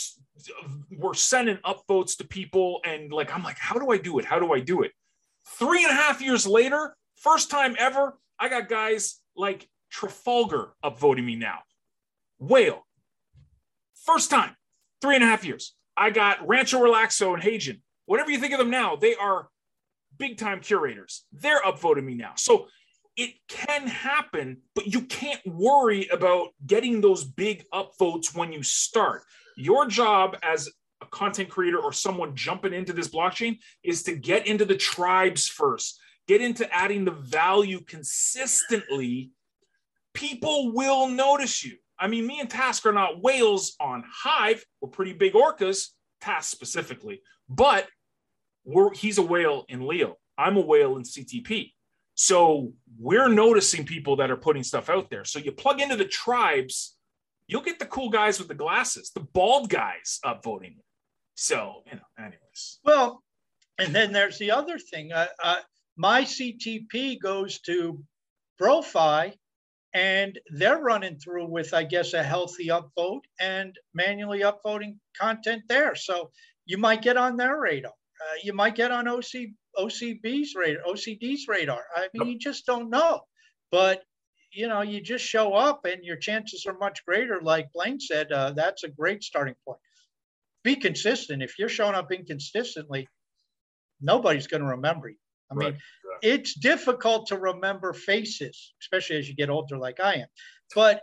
[0.91, 2.81] were sending upvotes to people.
[2.85, 4.25] And like, I'm like, how do I do it?
[4.25, 4.93] How do I do it?
[5.59, 6.97] Three and a half years later,
[7.27, 11.59] first time ever, I got guys like Trafalgar upvoting me now.
[12.39, 12.87] Whale.
[14.05, 14.55] First time,
[15.03, 15.75] three and a half years.
[15.97, 19.49] I got Rancho Relaxo and Haejin whatever you think of them now, they are
[20.17, 21.25] big time curators.
[21.33, 22.33] They're upvoting me now.
[22.37, 22.69] So
[23.17, 29.23] it can happen, but you can't worry about getting those big upvotes when you start.
[29.57, 30.71] Your job as
[31.03, 35.47] a content creator or someone jumping into this blockchain is to get into the tribes
[35.49, 39.31] first, get into adding the value consistently.
[40.15, 41.77] People will notice you.
[41.99, 44.65] I mean, me and Task are not whales on Hive.
[44.81, 45.89] We're pretty big orcas,
[46.21, 47.23] Task specifically.
[47.49, 47.87] But
[48.65, 50.17] we're, he's a whale in Leo.
[50.37, 51.73] I'm a whale in CTP.
[52.15, 55.25] So we're noticing people that are putting stuff out there.
[55.25, 56.97] So you plug into the tribes,
[57.47, 60.77] you'll get the cool guys with the glasses, the bald guys upvoting.
[61.35, 62.81] So, you know, anyways.
[62.85, 63.23] Well,
[63.79, 65.13] and then there's the other thing.
[65.13, 65.59] Uh, uh,
[65.97, 68.03] my CTP goes to
[68.61, 69.35] Brofi,
[69.95, 75.95] and they're running through with, I guess, a healthy upvote and manually upvoting content there.
[75.95, 76.31] So
[76.67, 81.47] you might get on their radar uh, you might get on OC, OCB's radar, OCD's
[81.49, 81.85] radar.
[81.95, 83.21] I mean, you just don't know.
[83.71, 84.03] But
[84.53, 87.41] you know, you just show up, and your chances are much greater.
[87.43, 89.81] Like Blaine said, uh, that's a great starting point.
[90.65, 91.43] Be consistent.
[91.43, 93.07] If you're showing up inconsistently,
[94.01, 95.17] nobody's going to remember you.
[95.51, 95.73] I right.
[95.73, 95.81] mean,
[96.23, 96.31] yeah.
[96.35, 100.27] it's difficult to remember faces, especially as you get older, like I am.
[100.75, 101.03] But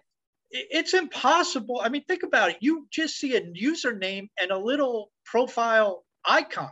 [0.51, 1.81] it's impossible.
[1.83, 2.57] I mean, think about it.
[2.61, 6.69] You just see a username and a little profile icon.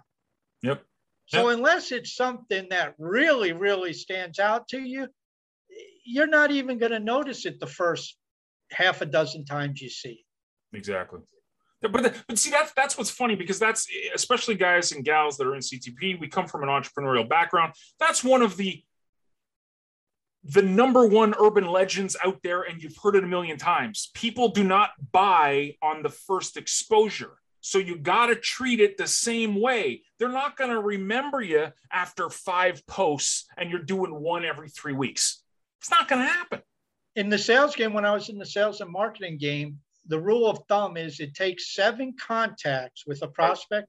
[0.62, 0.84] Yep.
[1.28, 1.58] So yep.
[1.58, 5.08] unless it's something that really, really stands out to you,
[6.06, 8.18] you're not even going to notice it the first
[8.72, 10.24] half a dozen times you see
[10.74, 10.78] it.
[10.78, 11.22] Exactly.
[11.82, 15.56] But, but see that's that's what's funny because that's especially guys and gals that are
[15.56, 16.20] in CTP.
[16.20, 17.74] We come from an entrepreneurial background.
[18.00, 18.84] That's one of the
[20.44, 24.10] the number one urban legends out there, and you've heard it a million times.
[24.14, 27.38] People do not buy on the first exposure.
[27.62, 30.02] So you got to treat it the same way.
[30.18, 34.94] They're not going to remember you after five posts and you're doing one every three
[34.94, 35.44] weeks.
[35.80, 36.62] It's not going to happen.
[37.16, 39.78] In the sales game, when I was in the sales and marketing game,
[40.08, 43.88] the rule of thumb is it takes seven contacts with a prospect,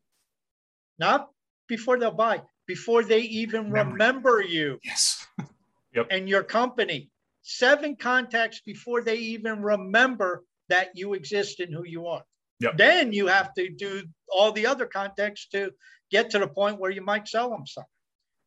[0.98, 1.28] not
[1.68, 3.92] before they'll buy, before they even Memory.
[3.92, 4.78] remember you.
[4.84, 5.26] Yes.
[5.94, 6.06] yep.
[6.10, 7.10] And your company.
[7.44, 12.22] Seven contacts before they even remember that you exist and who you are.
[12.60, 12.76] Yep.
[12.76, 15.72] Then you have to do all the other contacts to
[16.10, 17.88] get to the point where you might sell them something.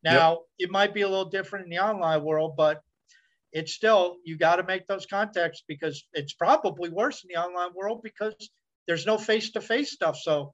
[0.03, 0.39] Now, yep.
[0.59, 2.81] it might be a little different in the online world, but
[3.55, 7.73] it's still, you got to make those contacts because it's probably worse in the online
[7.73, 8.35] world because
[8.87, 10.17] there's no face to face stuff.
[10.17, 10.53] So,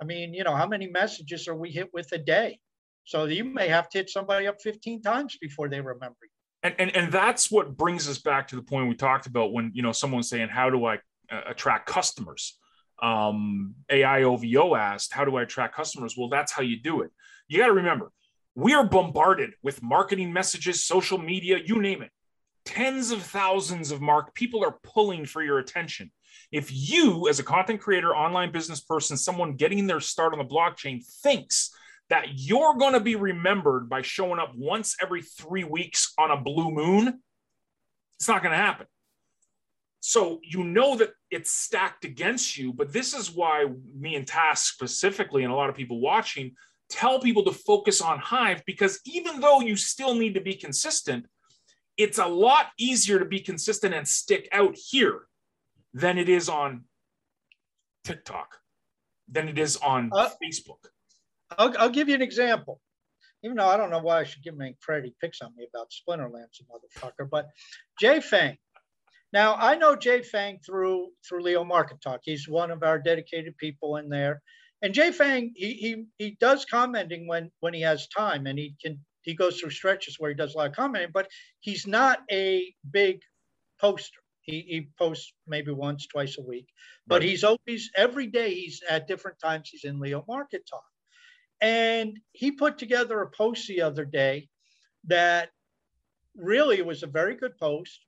[0.00, 2.58] I mean, you know, how many messages are we hit with a day?
[3.04, 6.28] So you may have to hit somebody up 15 times before they remember you.
[6.64, 9.70] And, and, and that's what brings us back to the point we talked about when,
[9.74, 10.96] you know, someone's saying, how do I
[11.30, 12.58] uh, attract customers?
[13.00, 16.16] um, AIOVO asked, How do I attract customers?
[16.16, 17.10] Well, that's how you do it.
[17.48, 18.10] You got to remember,
[18.54, 22.10] we are bombarded with marketing messages, social media, you name it.
[22.68, 26.10] Tens of thousands of mark people are pulling for your attention.
[26.52, 30.44] If you, as a content creator, online business person, someone getting their start on the
[30.44, 31.70] blockchain, thinks
[32.10, 36.36] that you're going to be remembered by showing up once every three weeks on a
[36.36, 37.22] blue moon,
[38.18, 38.86] it's not going to happen.
[40.00, 43.64] So you know that it's stacked against you, but this is why
[43.98, 46.54] me and Task specifically, and a lot of people watching,
[46.90, 51.24] tell people to focus on Hive because even though you still need to be consistent,
[51.98, 55.22] it's a lot easier to be consistent and stick out here
[55.92, 56.84] than it is on
[58.04, 58.56] TikTok,
[59.28, 60.78] than it is on uh, Facebook.
[61.58, 62.80] I'll, I'll, give you an example.
[63.42, 65.66] Even though I don't know why I should give him credit, he picks on me
[65.72, 67.28] about Splinterlands, motherfucker.
[67.28, 67.48] But
[68.00, 68.56] Jay Fang,
[69.32, 72.20] now I know Jay Fang through through Leo Market Talk.
[72.22, 74.40] He's one of our dedicated people in there.
[74.82, 78.76] And Jay Fang, he he he does commenting when when he has time, and he
[78.80, 81.28] can he goes through stretches where he does a lot of commenting, but
[81.60, 83.20] he's not a big
[83.78, 84.20] poster.
[84.40, 86.66] He, he posts maybe once, twice a week,
[87.06, 87.28] but right.
[87.28, 88.54] he's always every day.
[88.54, 89.68] He's at different times.
[89.68, 90.86] He's in Leo Market Talk,
[91.60, 94.48] and he put together a post the other day
[95.04, 95.50] that
[96.34, 98.00] really was a very good post.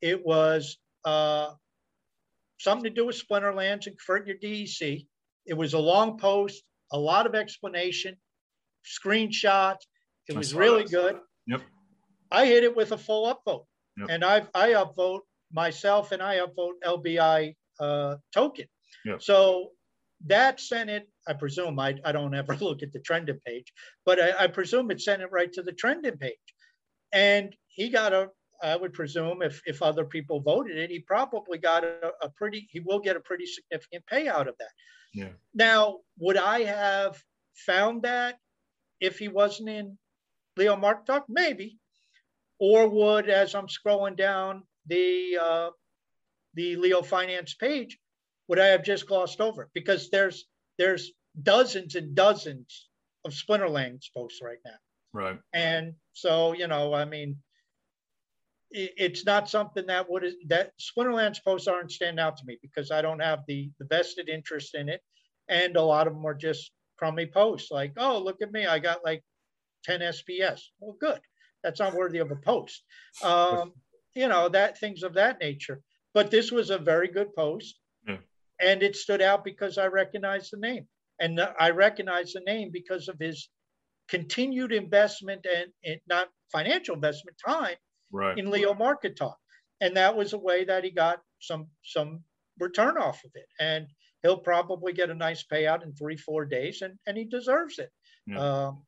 [0.00, 1.50] It was uh,
[2.58, 5.06] something to do with Splinterlands and convert your DEC.
[5.44, 8.16] It was a long post, a lot of explanation,
[8.86, 9.84] screenshots.
[10.28, 10.90] It was really that.
[10.90, 11.20] good.
[11.46, 11.62] Yep.
[12.30, 13.66] I hit it with a full upvote,
[13.96, 14.08] yep.
[14.10, 15.20] and I I upvote
[15.52, 18.66] myself and I upvote LBI uh, token.
[19.04, 19.22] Yep.
[19.22, 19.70] So
[20.26, 21.08] that sent it.
[21.28, 23.72] I presume I, I don't ever look at the trending page,
[24.04, 26.34] but I, I presume it sent it right to the trending page,
[27.12, 28.30] and he got a
[28.62, 32.66] I would presume if, if other people voted it, he probably got a, a, pretty,
[32.70, 34.70] he will get a pretty significant payout of that.
[35.14, 35.28] Yeah.
[35.54, 37.22] Now, would I have
[37.54, 38.36] found that
[39.00, 39.98] if he wasn't in
[40.56, 41.24] Leo Mark Talk?
[41.28, 41.78] Maybe.
[42.58, 45.70] Or would, as I'm scrolling down the uh,
[46.54, 47.98] the Leo Finance page,
[48.48, 49.68] would I have just glossed over it?
[49.74, 50.46] Because there's
[50.78, 52.88] there's dozens and dozens
[53.24, 54.78] of Splinterlands posts right now.
[55.12, 55.38] Right.
[55.52, 57.36] And so, you know, I mean,
[58.70, 62.90] it, it's not something that would that Splinterlands posts aren't stand out to me because
[62.90, 65.02] I don't have the the vested interest in it,
[65.48, 68.78] and a lot of them are just crummy posts like, oh, look at me, I
[68.78, 69.22] got like
[69.86, 70.60] 10 SPS.
[70.80, 71.20] Well, good.
[71.62, 72.82] That's not worthy of a post.
[73.24, 73.72] Um,
[74.16, 75.80] you know that things of that nature.
[76.14, 77.78] But this was a very good post,
[78.08, 78.16] yeah.
[78.60, 80.88] and it stood out because I recognized the name,
[81.20, 83.50] and I recognized the name because of his
[84.08, 87.76] continued investment and, and not financial investment time
[88.10, 88.38] right.
[88.38, 89.36] in Leo Market Talk,
[89.82, 92.20] and that was a way that he got some some
[92.58, 93.86] return off of it, and
[94.22, 97.90] he'll probably get a nice payout in three four days, and and he deserves it.
[98.26, 98.38] Yeah.
[98.40, 98.82] Um,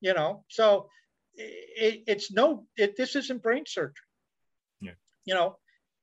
[0.00, 0.88] you know, so
[1.34, 3.94] it, it's no, it, this isn't brain surgery
[4.80, 4.92] yeah.
[5.24, 5.56] you know,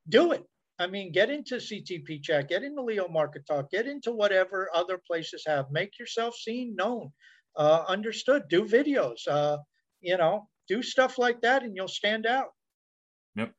[0.08, 0.44] do it.
[0.78, 5.00] I mean, get into CTP chat, get into Leo Market Talk, get into whatever other
[5.04, 5.66] places have.
[5.72, 7.10] Make yourself seen, known,
[7.56, 8.44] uh, understood.
[8.48, 9.58] Do videos, uh,
[10.00, 12.50] you know, do stuff like that, and you'll stand out.
[13.34, 13.52] Yep,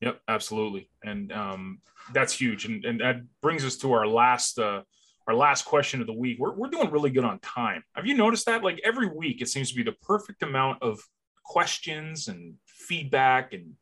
[0.00, 1.80] yep, absolutely, and um,
[2.12, 2.66] that's huge.
[2.66, 4.82] And and that brings us to our last uh,
[5.26, 6.38] our last question of the week.
[6.38, 7.82] We're we're doing really good on time.
[7.94, 8.62] Have you noticed that?
[8.62, 11.00] Like every week, it seems to be the perfect amount of
[11.44, 13.74] questions and feedback and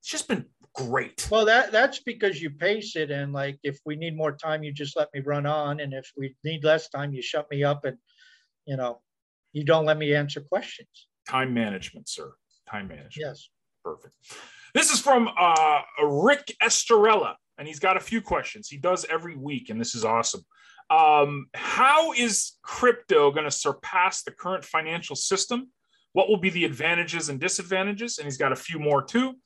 [0.00, 1.28] it's just been great.
[1.30, 4.72] Well, that that's because you pace it, and like if we need more time, you
[4.72, 7.84] just let me run on, and if we need less time, you shut me up,
[7.84, 7.98] and
[8.66, 9.00] you know,
[9.52, 10.88] you don't let me answer questions.
[11.28, 12.32] Time management, sir.
[12.68, 13.16] Time management.
[13.16, 13.48] Yes.
[13.84, 14.14] Perfect.
[14.74, 18.68] This is from uh, Rick Estrella, and he's got a few questions.
[18.68, 20.42] He does every week, and this is awesome.
[20.90, 25.70] Um, how is crypto going to surpass the current financial system?
[26.12, 28.18] What will be the advantages and disadvantages?
[28.18, 29.36] And he's got a few more too.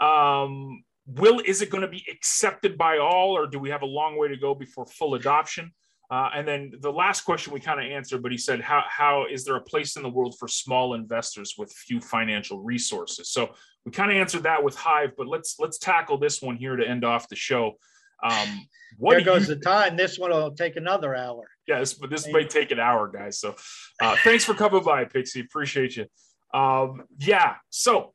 [0.00, 3.86] Um, will is it going to be accepted by all, or do we have a
[3.86, 5.72] long way to go before full adoption?
[6.10, 9.24] Uh, and then the last question we kind of answered, but he said, how, how
[9.30, 13.30] is there a place in the world for small investors with few financial resources?
[13.30, 13.54] So
[13.86, 16.86] we kind of answered that with Hive, but let's let's tackle this one here to
[16.86, 17.78] end off the show.
[18.22, 18.66] Um,
[18.98, 19.54] what there goes you...
[19.54, 19.96] the time.
[19.96, 21.44] This one will take another hour.
[21.66, 23.38] Yeah, this, this may take an hour, guys.
[23.38, 23.54] So
[24.00, 25.40] uh, thanks for coming by, Pixie.
[25.40, 26.06] Appreciate you.
[26.52, 27.54] Um, yeah.
[27.70, 28.14] So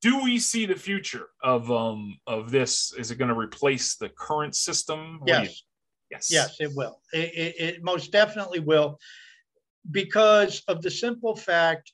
[0.00, 2.92] do we see the future of um of this?
[2.96, 5.20] Is it going to replace the current system?
[5.26, 5.62] Yes.
[6.10, 6.30] Yes.
[6.30, 7.00] Yes, it will.
[7.12, 8.98] It, it, it most definitely will,
[9.90, 11.92] because of the simple fact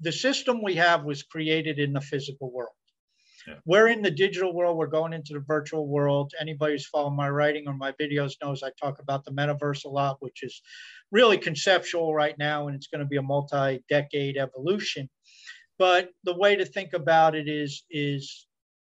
[0.00, 2.74] the system we have was created in the physical world.
[3.46, 3.54] Yeah.
[3.64, 4.76] We're in the digital world.
[4.76, 6.32] We're going into the virtual world.
[6.40, 9.88] Anybody who's following my writing or my videos knows I talk about the metaverse a
[9.88, 10.62] lot, which is
[11.10, 15.08] really conceptual right now, and it's going to be a multi-decade evolution.
[15.78, 18.46] But the way to think about it is is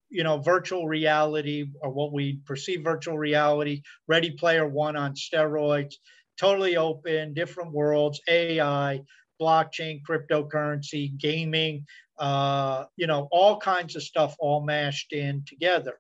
[0.09, 5.95] you know virtual reality or what we perceive virtual reality, Ready Player One on steroids,
[6.39, 9.01] totally open, different worlds, AI,
[9.41, 11.85] blockchain, cryptocurrency, gaming,
[12.19, 15.99] uh, you know, all kinds of stuff all mashed in together.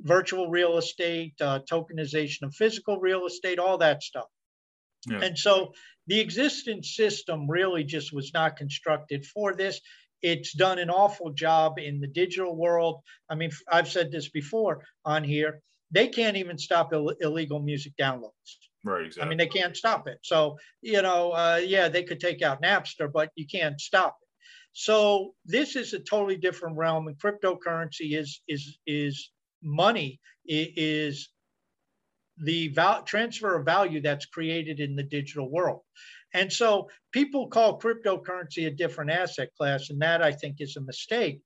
[0.00, 4.26] Virtual real estate, uh, tokenization of physical real estate, all that stuff.
[5.08, 5.20] Yeah.
[5.20, 5.72] And so
[6.06, 9.80] the existing system really just was not constructed for this
[10.22, 13.02] it's done an awful job in the digital world.
[13.28, 15.60] I mean, I've said this before on here.
[15.90, 18.30] They can't even stop Ill- illegal music downloads.
[18.84, 19.06] Right.
[19.06, 19.26] Exactly.
[19.26, 20.18] I mean, they can't stop it.
[20.22, 24.16] So, you know, uh, yeah, they could take out Napster, but you can't stop.
[24.72, 29.30] So this is a totally different realm, and cryptocurrency is is is
[29.62, 31.28] money is
[32.38, 35.82] the val- transfer of value that's created in the digital world.
[36.34, 40.80] And so people call cryptocurrency a different asset class, and that I think is a
[40.80, 41.42] mistake.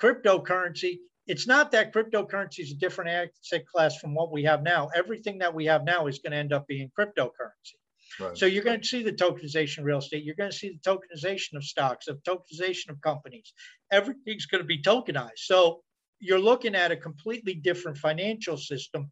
[0.00, 4.88] Cryptocurrency, it's not that cryptocurrency is a different asset class from what we have now.
[4.94, 7.74] Everything that we have now is going to end up being cryptocurrency.
[8.34, 10.24] So you're going to see the tokenization of real estate.
[10.24, 13.52] You're going to see the tokenization of stocks, of tokenization of companies.
[13.92, 15.38] Everything's going to be tokenized.
[15.38, 15.82] So
[16.18, 19.10] you're looking at a completely different financial system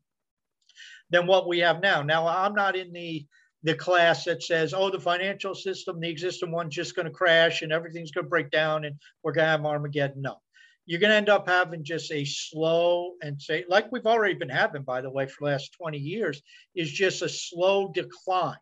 [1.11, 2.03] than what we have now.
[2.03, 3.27] Now, I'm not in the
[3.63, 7.63] the class that says, oh, the financial system, the existing one's just going to crash
[7.63, 8.95] and everything's going to break down and
[9.25, 10.23] we're going to have Armageddon.
[10.23, 10.37] No,
[10.85, 14.49] you're going to end up having just a slow and say, like we've already been
[14.49, 16.41] having, by the way, for the last 20 years,
[16.77, 18.57] is just a slow decline.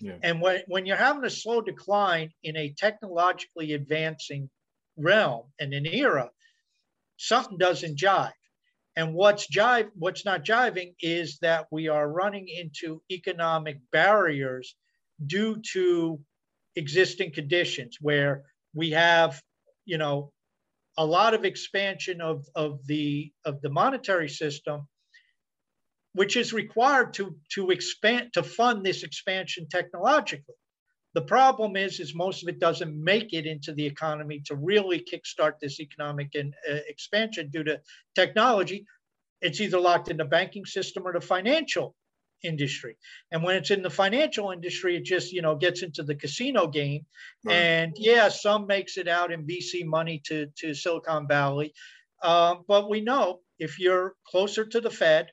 [0.00, 0.16] Yeah.
[0.22, 4.48] And when, when you're having a slow decline in a technologically advancing
[4.96, 6.30] realm and an era,
[7.16, 8.32] something doesn't jive.
[8.96, 14.74] And what's jive, what's not jiving is that we are running into economic barriers
[15.24, 16.20] due to
[16.76, 18.42] existing conditions where
[18.74, 19.40] we have,
[19.84, 20.32] you know,
[20.96, 24.88] a lot of expansion of, of the of the monetary system,
[26.18, 30.56] which is required to to expand to fund this expansion technologically.
[31.14, 34.98] The problem is, is most of it doesn't make it into the economy to really
[34.98, 37.80] kickstart this economic and, uh, expansion due to
[38.16, 38.84] technology.
[39.40, 41.94] It's either locked in the banking system or the financial
[42.42, 42.96] industry.
[43.30, 46.66] And when it's in the financial industry, it just you know gets into the casino
[46.66, 47.06] game.
[47.44, 47.54] Right.
[47.54, 51.74] And yeah, some makes it out in VC money to to Silicon Valley,
[52.24, 55.28] uh, but we know if you're closer to the Fed.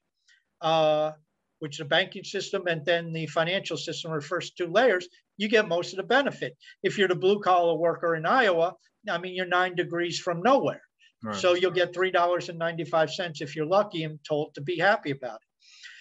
[0.62, 1.12] Uh,
[1.60, 5.68] which the banking system and then the financial system are first two layers, you get
[5.68, 6.56] most of the benefit.
[6.84, 8.76] If you're the blue collar worker in Iowa,
[9.10, 10.82] I mean, you're nine degrees from nowhere.
[11.24, 11.36] Right.
[11.36, 15.48] So you'll get $3.95 if you're lucky and told to be happy about it.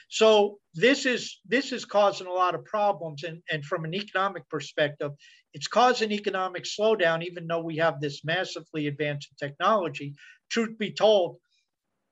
[0.08, 3.24] So this is this is causing a lot of problems.
[3.24, 5.12] And, and from an economic perspective,
[5.54, 10.14] it's causing economic slowdown, even though we have this massively advanced technology.
[10.50, 11.38] Truth be told,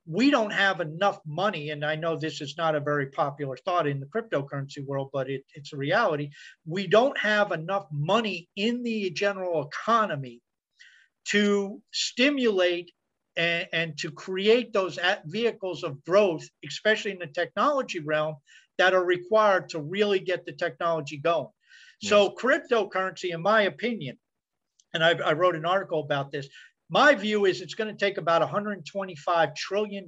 [0.05, 3.87] we don't have enough money, and I know this is not a very popular thought
[3.87, 6.31] in the cryptocurrency world, but it, it's a reality.
[6.65, 10.41] We don't have enough money in the general economy
[11.29, 12.91] to stimulate
[13.37, 18.35] and, and to create those vehicles of growth, especially in the technology realm,
[18.77, 21.47] that are required to really get the technology going.
[22.01, 22.09] Yes.
[22.09, 24.17] So, cryptocurrency, in my opinion,
[24.93, 26.47] and I, I wrote an article about this,
[26.93, 30.07] my view is it's going to take about $125 trillion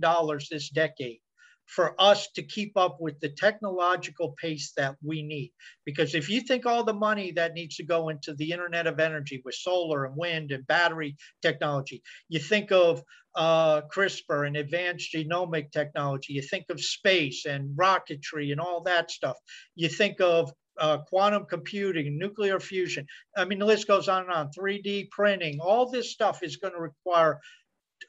[0.52, 1.18] this decade
[1.66, 5.52] for us to keep up with the technological pace that we need.
[5.84, 9.00] Because if you think all the money that needs to go into the Internet of
[9.00, 13.02] Energy with solar and wind and battery technology, you think of
[13.36, 19.10] uh, CRISPR and advanced genomic technology, you think of space and rocketry and all that
[19.10, 19.38] stuff,
[19.76, 23.06] you think of uh, quantum computing, nuclear fusion.
[23.36, 24.50] I mean, the list goes on and on.
[24.58, 27.40] 3D printing, all this stuff is going to require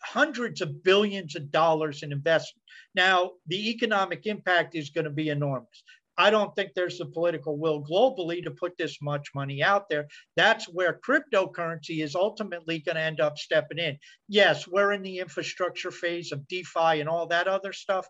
[0.02, 2.62] hundreds of billions of dollars in investment.
[2.94, 5.82] Now, the economic impact is going to be enormous.
[6.18, 10.08] I don't think there's the political will globally to put this much money out there.
[10.34, 13.98] That's where cryptocurrency is ultimately going to end up stepping in.
[14.28, 18.06] Yes, we're in the infrastructure phase of DeFi and all that other stuff,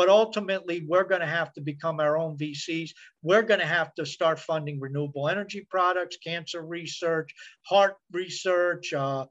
[0.00, 2.92] but ultimately, we're going to have to become our own VCs.
[3.22, 7.28] We're going to have to start funding renewable energy products, cancer research,
[7.68, 9.26] heart research, uh,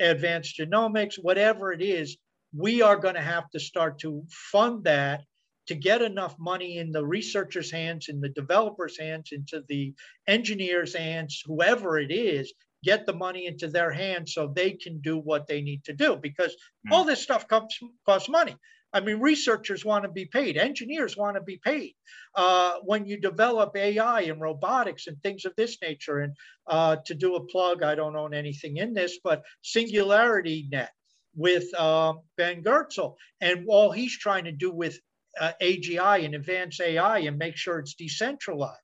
[0.00, 2.16] advanced genomics, whatever it is.
[2.56, 5.24] We are going to have to start to fund that
[5.66, 9.92] to get enough money in the researchers' hands, in the developers' hands, into the
[10.26, 12.50] engineers' hands, whoever it is,
[12.82, 16.16] get the money into their hands so they can do what they need to do
[16.16, 16.56] because
[16.88, 16.92] mm.
[16.92, 18.56] all this stuff comes costs money.
[18.94, 21.94] I mean, researchers want to be paid, engineers want to be paid.
[22.36, 26.34] Uh, when you develop AI and robotics and things of this nature, and
[26.68, 30.92] uh, to do a plug, I don't own anything in this, but Singularity Net
[31.36, 34.98] with uh, Ben Goertzel, and all he's trying to do with
[35.40, 38.78] uh, AGI and advanced AI and make sure it's decentralized.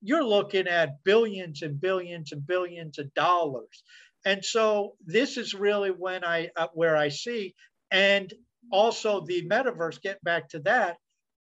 [0.00, 3.82] You're looking at billions and billions and billions of dollars.
[4.24, 7.54] And so this is really when I uh, where I see
[7.90, 8.32] and
[8.70, 10.96] also the metaverse, get back to that,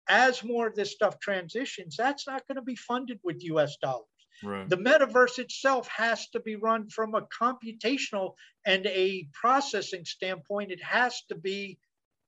[0.08, 4.06] as more of this stuff transitions, that's not going to be funded with US dollars.
[4.44, 4.70] Right.
[4.70, 8.34] The metaverse itself has to be run from a computational
[8.66, 10.72] and a processing standpoint.
[10.72, 11.80] It has to be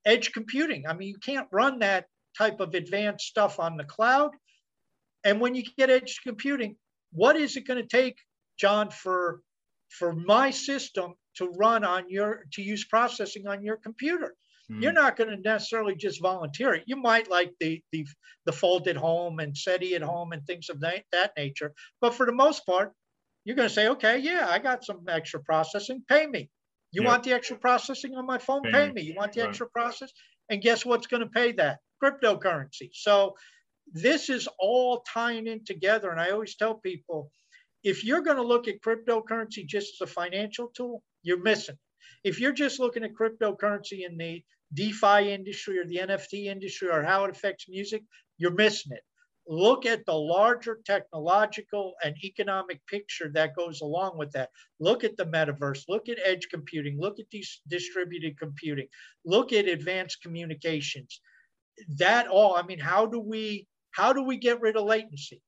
[0.04, 0.86] edge computing.
[0.86, 4.30] I mean, you can't run that type of advanced stuff on the cloud.
[5.24, 6.76] And when you get edge computing,
[7.12, 8.16] what is it going to take,
[8.58, 9.42] John, for
[9.90, 14.34] for my system to run on your to use processing on your computer?
[14.70, 14.82] Mm.
[14.82, 16.84] you're not going to necessarily just volunteer it.
[16.86, 18.06] You might like the the
[18.46, 21.72] the folded home and SETI at home and things of that, that nature.
[22.00, 22.92] But for the most part,
[23.44, 26.02] you're going to say, okay, yeah, I got some extra processing.
[26.08, 26.48] Pay me.
[26.92, 27.08] You yep.
[27.08, 28.62] want the extra processing on my phone?
[28.62, 29.02] Pay, pay me.
[29.02, 29.48] You want the right.
[29.48, 30.10] extra process?
[30.48, 31.80] And guess what's going to pay that?
[32.02, 32.90] Cryptocurrency.
[32.92, 33.34] So
[33.92, 36.10] this is all tying in together.
[36.10, 37.30] And I always tell people,
[37.84, 41.76] if you're going to look at cryptocurrency just as a financial tool, you're missing.
[42.24, 44.42] If you're just looking at cryptocurrency in the
[44.74, 48.02] DeFi industry or the NFT industry or how it affects music,
[48.36, 49.02] you're missing it.
[49.50, 54.50] Look at the larger technological and economic picture that goes along with that.
[54.78, 58.88] Look at the metaverse, look at edge computing, look at these distributed computing,
[59.24, 61.22] look at advanced communications.
[61.96, 65.40] That all, I mean, how do we how do we get rid of latency?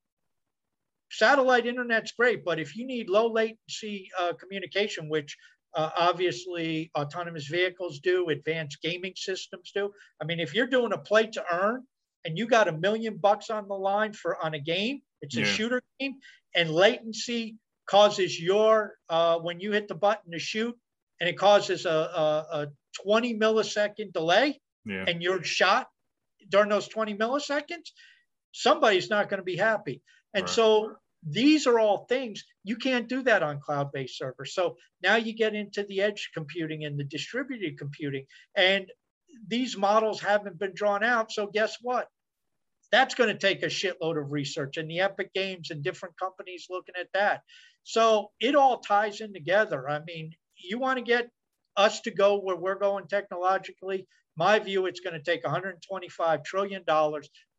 [1.11, 5.37] Satellite internet's great, but if you need low latency uh, communication, which
[5.73, 9.91] uh, obviously autonomous vehicles do, advanced gaming systems do.
[10.21, 11.83] I mean, if you're doing a play to earn
[12.25, 15.43] and you got a million bucks on the line for on a game, it's yeah.
[15.43, 16.15] a shooter game,
[16.55, 17.57] and latency
[17.89, 20.75] causes your uh, when you hit the button to shoot,
[21.19, 22.67] and it causes a, a, a
[23.03, 25.05] 20 millisecond delay, yeah.
[25.07, 25.87] and you're shot
[26.49, 27.91] during those 20 milliseconds.
[28.51, 30.01] Somebody's not going to be happy,
[30.33, 30.49] and right.
[30.49, 34.53] so these are all things you can't do that on cloud-based servers.
[34.53, 38.85] So now you get into the edge computing and the distributed computing, and
[39.47, 41.31] these models haven't been drawn out.
[41.31, 42.07] So guess what?
[42.91, 46.67] That's going to take a shitload of research, and the Epic Games and different companies
[46.69, 47.41] looking at that.
[47.83, 49.89] So it all ties in together.
[49.89, 51.29] I mean, you want to get
[51.77, 54.07] us to go where we're going technologically,
[54.37, 56.83] my view, it's going to take $125 trillion.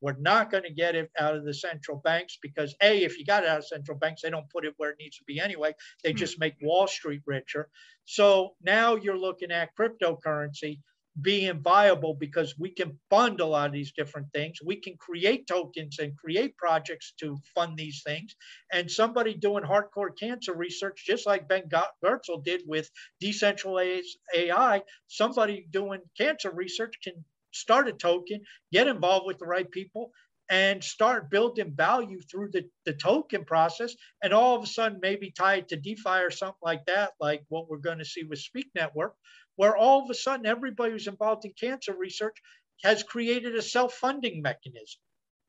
[0.01, 3.25] We're not going to get it out of the central banks because, A, if you
[3.25, 5.39] got it out of central banks, they don't put it where it needs to be
[5.39, 5.75] anyway.
[6.03, 6.17] They hmm.
[6.17, 7.69] just make Wall Street richer.
[8.05, 10.81] So now you're looking at cryptocurrency
[11.21, 14.59] being viable because we can fund a lot of these different things.
[14.65, 18.35] We can create tokens and create projects to fund these things.
[18.73, 21.65] And somebody doing hardcore cancer research, just like Ben
[22.03, 22.91] Goertzel did with
[23.21, 28.41] decentralized AI, somebody doing cancer research can start a token,
[28.73, 30.13] get involved with the right people,
[30.51, 33.95] and start building value through the, the token process.
[34.23, 37.43] And all of a sudden, maybe tie it to DeFi or something like that, like
[37.49, 39.15] what we're going to see with Speak Network,
[39.63, 42.37] where all of a sudden everybody who's involved in cancer research
[42.83, 45.01] has created a self-funding mechanism.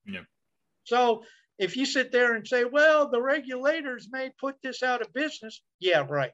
[0.05, 0.25] Yeah.
[0.83, 1.23] So
[1.57, 5.63] if you sit there and say, well, the regulators may put this out of business,
[5.79, 6.29] yeah, right.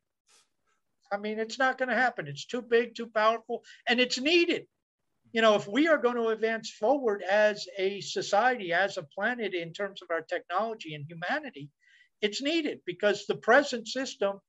[1.10, 2.28] I mean, it's not going to happen.
[2.28, 4.64] It's too big, too powerful, and it's needed.
[5.32, 9.54] You know, if we are going to advance forward as a society, as a planet
[9.54, 11.70] in terms of our technology and humanity,
[12.22, 14.42] it's needed because the present system,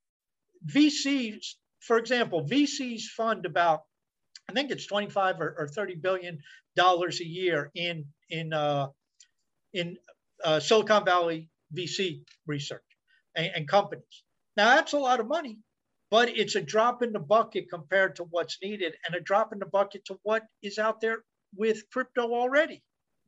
[0.66, 3.82] VCs for example, VCs fund about,
[4.48, 6.38] I think it's 25 or, or 30 billion
[6.76, 8.88] dollars a year in in uh,
[9.72, 9.96] in
[10.44, 12.82] uh, Silicon Valley VC research
[13.34, 14.24] and, and companies.
[14.56, 15.58] Now that's a lot of money,
[16.10, 19.58] but it's a drop in the bucket compared to what's needed, and a drop in
[19.58, 21.24] the bucket to what is out there
[21.56, 22.82] with crypto already.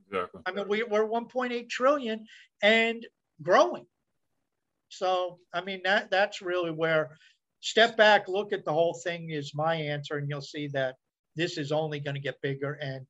[0.09, 0.43] Exactly.
[0.47, 2.27] I mean, we, we're 1.8 trillion
[2.63, 3.07] and
[3.41, 3.87] growing.
[4.89, 7.17] So, I mean, that that's really where
[7.63, 10.97] step back, look at the whole thing is my answer, and you'll see that
[11.37, 12.75] this is only going to get bigger.
[12.75, 13.07] And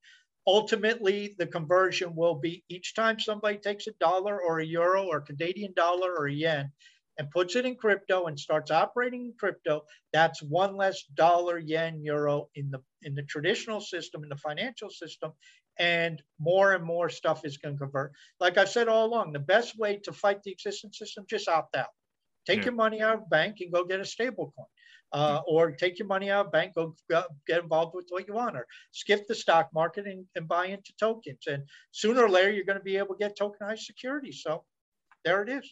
[0.47, 5.21] ultimately, the conversion will be each time somebody takes a dollar or a euro or
[5.21, 6.71] Canadian dollar or a yen
[7.19, 9.83] and puts it in crypto and starts operating in crypto,
[10.13, 14.89] that's one less dollar, yen, euro in the in the traditional system, in the financial
[14.89, 15.33] system,
[15.79, 18.13] and more and more stuff is going to convert.
[18.41, 21.77] Like I said all along, the best way to fight the existing system, just opt
[21.77, 21.89] out.
[22.47, 22.65] Take yeah.
[22.67, 24.67] your money out of bank and go get a stable coin.
[25.15, 28.33] Uh, or take your money out of bank, go, go, get involved with what you
[28.33, 31.43] want, or skip the stock market and, and buy into tokens.
[31.47, 34.41] And sooner or later, you're going to be able to get tokenized securities.
[34.43, 34.65] So
[35.23, 35.71] there it is.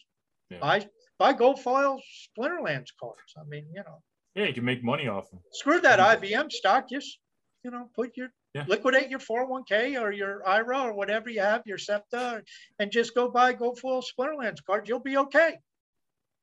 [0.51, 0.59] Yeah.
[0.59, 1.99] Buy, buy gold foil
[2.37, 3.33] Splinterlands cards.
[3.35, 4.03] I mean, you know.
[4.35, 5.39] Yeah, you can make money off them.
[5.53, 6.87] Screw that IBM stock.
[6.87, 7.17] Just,
[7.63, 8.65] you know, put your, yeah.
[8.67, 12.43] liquidate your 401k or your IRA or whatever you have, your SEPTA,
[12.77, 14.87] and just go buy gold foil Splinterlands cards.
[14.87, 15.57] You'll be okay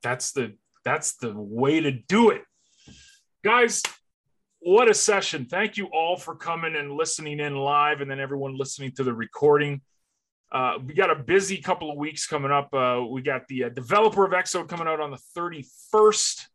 [0.02, 2.42] that's the that's the way to do it.
[3.44, 3.82] Guys
[4.60, 5.44] what a session.
[5.44, 9.12] Thank you all for coming and listening in live and then everyone listening to the
[9.12, 9.80] recording.
[10.50, 12.72] Uh, we got a busy couple of weeks coming up.
[12.74, 16.46] Uh, we got the uh, developer of exo coming out on the 31st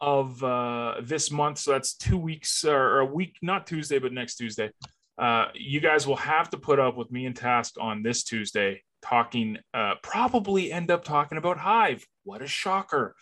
[0.00, 1.58] of uh, this month.
[1.58, 4.70] So that's two weeks or a week not tuesday but next tuesday.
[5.16, 8.82] Uh, you guys will have to put up with me and task on this tuesday
[9.00, 13.16] talking uh, probably end up talking about hive what a shocker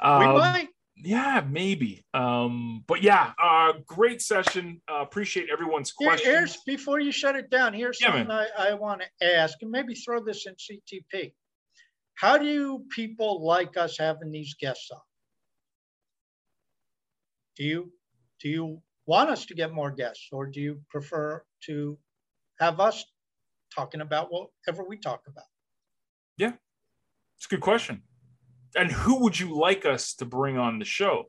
[0.00, 2.04] um, we might yeah, maybe.
[2.14, 4.80] Um, but yeah, uh, great session.
[4.90, 6.22] Uh, appreciate everyone's questions.
[6.22, 7.74] here's before you shut it down.
[7.74, 11.34] Here's Yeah, something I, I want to ask, and maybe throw this in CTP.
[12.14, 15.00] How do people like us having these guests on?
[17.56, 17.92] Do you
[18.40, 21.98] do you want us to get more guests, or do you prefer to
[22.58, 23.04] have us
[23.74, 25.44] talking about whatever we talk about?
[26.38, 26.52] Yeah,
[27.36, 28.02] it's a good question.
[28.76, 31.24] And who would you like us to bring on the show?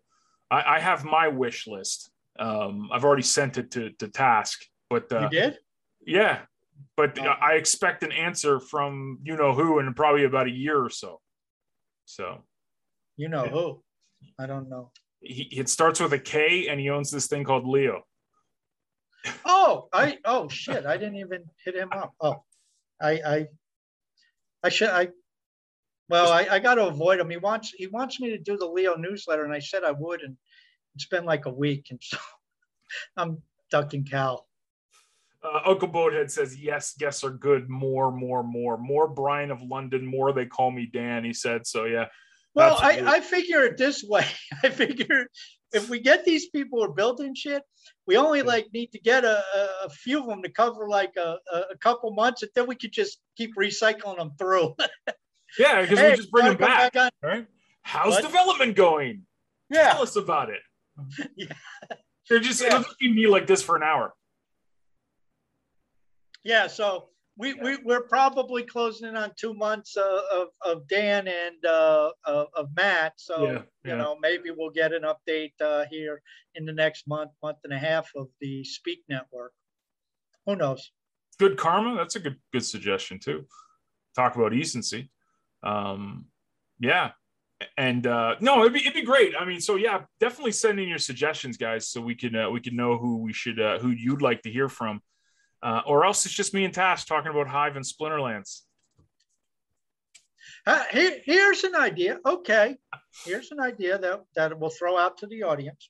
[0.52, 2.12] I, I have my wish list.
[2.40, 5.58] Um, I've already sent it to, to Task, but uh, you did?
[6.06, 6.42] yeah,
[6.96, 7.26] but Oh.
[7.26, 11.20] I expect an answer from you know who in probably about a year or so.
[12.06, 12.44] So
[13.16, 13.52] You know Yeah.
[13.52, 13.84] who?
[14.40, 14.92] I don't know.
[15.22, 18.04] he, it starts with a K, and he owns this thing called Leo.
[19.46, 20.86] Oh, I oh shit!
[20.86, 22.14] I didn't even hit him up.
[22.22, 22.44] Oh,
[23.02, 23.48] I I
[24.64, 25.10] I should I.
[26.10, 27.30] Well, I, I got to avoid him.
[27.30, 30.22] He wants he wants me to do the Leo newsletter, and I said I would,
[30.22, 30.38] and
[30.96, 32.18] it's been like a week, and so
[33.18, 33.42] I'm
[33.72, 34.42] ducking Khal.
[35.44, 37.70] Uh, Uncle Boathead says yes, guests are good.
[37.70, 39.08] More, more, more, more.
[39.08, 40.34] Brian of London, more.
[40.34, 41.24] They call me Dan.
[41.24, 41.86] He said so.
[41.86, 42.08] Yeah,
[42.56, 44.26] Well, I, I figure it this way.
[44.64, 45.28] I figure
[45.74, 47.62] if we get these people who are building shit,
[48.06, 49.44] we only like need to get a,
[49.84, 52.94] a, few of them to cover like a, a couple months, and then we could
[52.94, 54.76] just keep recycling them through.
[55.60, 56.96] yeah, because Hey, we just bring them back.
[56.96, 57.10] on?
[57.24, 57.48] Right?
[57.84, 58.24] How's What?
[58.24, 59.26] development going?
[59.70, 59.94] Yeah.
[59.94, 60.62] Tell us about it.
[61.36, 61.54] Yeah.
[62.30, 62.68] They're just Yeah.
[62.68, 64.14] it'll just be me like this for an hour.
[66.44, 71.28] Yeah, so we, we we're probably closing in on two months uh, of of Dan
[71.28, 73.14] and uh, of, of Matt.
[73.18, 73.92] So Yeah, yeah.
[73.92, 76.22] you know maybe we'll get an update uh, here
[76.56, 79.54] in the next month, month and a half of the Speak Network.
[80.46, 80.92] Who knows?
[81.40, 81.96] Good karma.
[81.96, 83.46] That's a good good suggestion too.
[84.16, 85.12] Talk about decency.
[85.64, 86.26] Um,
[86.80, 87.12] yeah,
[87.78, 89.34] and uh, no, it'd be it'd be great.
[89.40, 92.60] I mean, so yeah, definitely send in your suggestions, guys, so we can uh, we
[92.60, 95.02] can know who we should uh, who you'd like to hear from.
[95.64, 98.62] Uh, or else it's just me and Task talking about Hive and Splinterlands.
[100.68, 102.20] Uh, here, here's an idea.
[102.26, 102.78] Okay,
[103.26, 105.90] here's an idea that that we'll throw out to the audience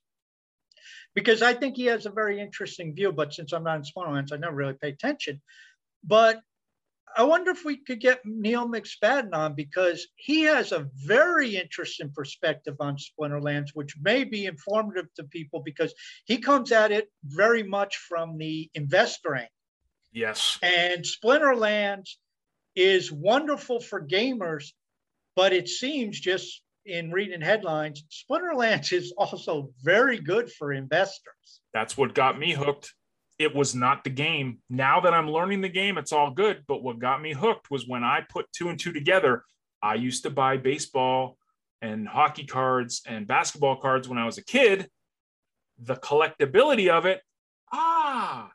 [1.16, 3.12] because I think he has a very interesting view.
[3.12, 5.42] But since I'm not in Splinterlands, I never really pay attention.
[6.04, 6.40] But
[7.18, 12.12] I wonder if we could get Neil McSpadden on because he has a very interesting
[12.14, 15.96] perspective on Splinterlands, which may be informative to people because
[16.26, 19.50] he comes at it very much from the investor angle.
[20.14, 20.60] Yes.
[20.62, 22.18] And Splinterlands
[22.76, 24.72] is wonderful for gamers,
[25.36, 31.62] but it seems just in reading headlines, Splinterlands is also very good for investors.
[31.74, 32.94] That's what got me hooked.
[33.40, 34.60] It was not the game.
[34.70, 36.64] Now that I'm learning the game, it's all good.
[36.68, 39.44] But what got me hooked was when I put two and two together.
[39.82, 41.38] I used to buy baseball
[41.82, 44.90] and hockey cards and basketball cards when I was a kid.
[45.80, 47.22] The collectability of it,
[47.72, 48.50] ah,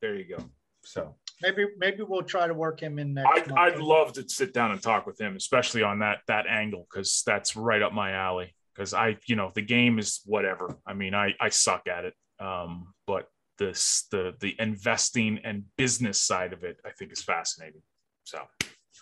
[0.00, 0.44] there you go.
[0.84, 3.52] So Maybe maybe we'll try to work him in next I'd.
[3.52, 7.22] I'd love to sit down and talk with him, especially on that that angle, because
[7.26, 8.54] that's right up my alley.
[8.74, 10.76] Because I, you know, the game is whatever.
[10.86, 13.28] I mean, I I suck at it, um, but
[13.58, 17.82] this the the investing and business side of it, I think, is fascinating.
[18.24, 18.40] So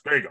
[0.04, 0.30] there you go.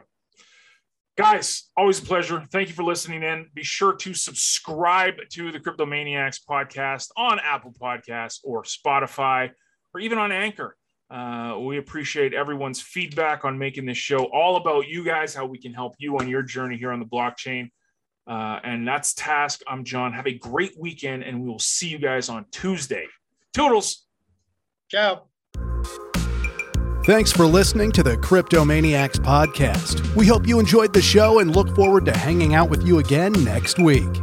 [1.16, 2.44] Guys, always a pleasure.
[2.52, 3.48] Thank you for listening in.
[3.54, 9.52] Be sure to subscribe to the Cryptomaniacs podcast on Apple Podcasts or Spotify
[9.94, 10.76] or even on Anchor.
[11.12, 15.60] Uh, we appreciate everyone's feedback on making this show all about you guys, how we
[15.60, 17.70] can help you on your journey here on the blockchain.
[18.26, 19.62] Uh, and that's Task.
[19.68, 20.14] I'm John.
[20.14, 23.06] Have a great weekend, and we will see you guys on Tuesday.
[23.54, 24.08] Toodles.
[24.94, 25.24] Ciao.
[27.06, 30.16] Thanks for listening to the Cryptomaniacs podcast.
[30.16, 33.34] We hope you enjoyed the show and look forward to hanging out with you again
[33.44, 34.22] next week.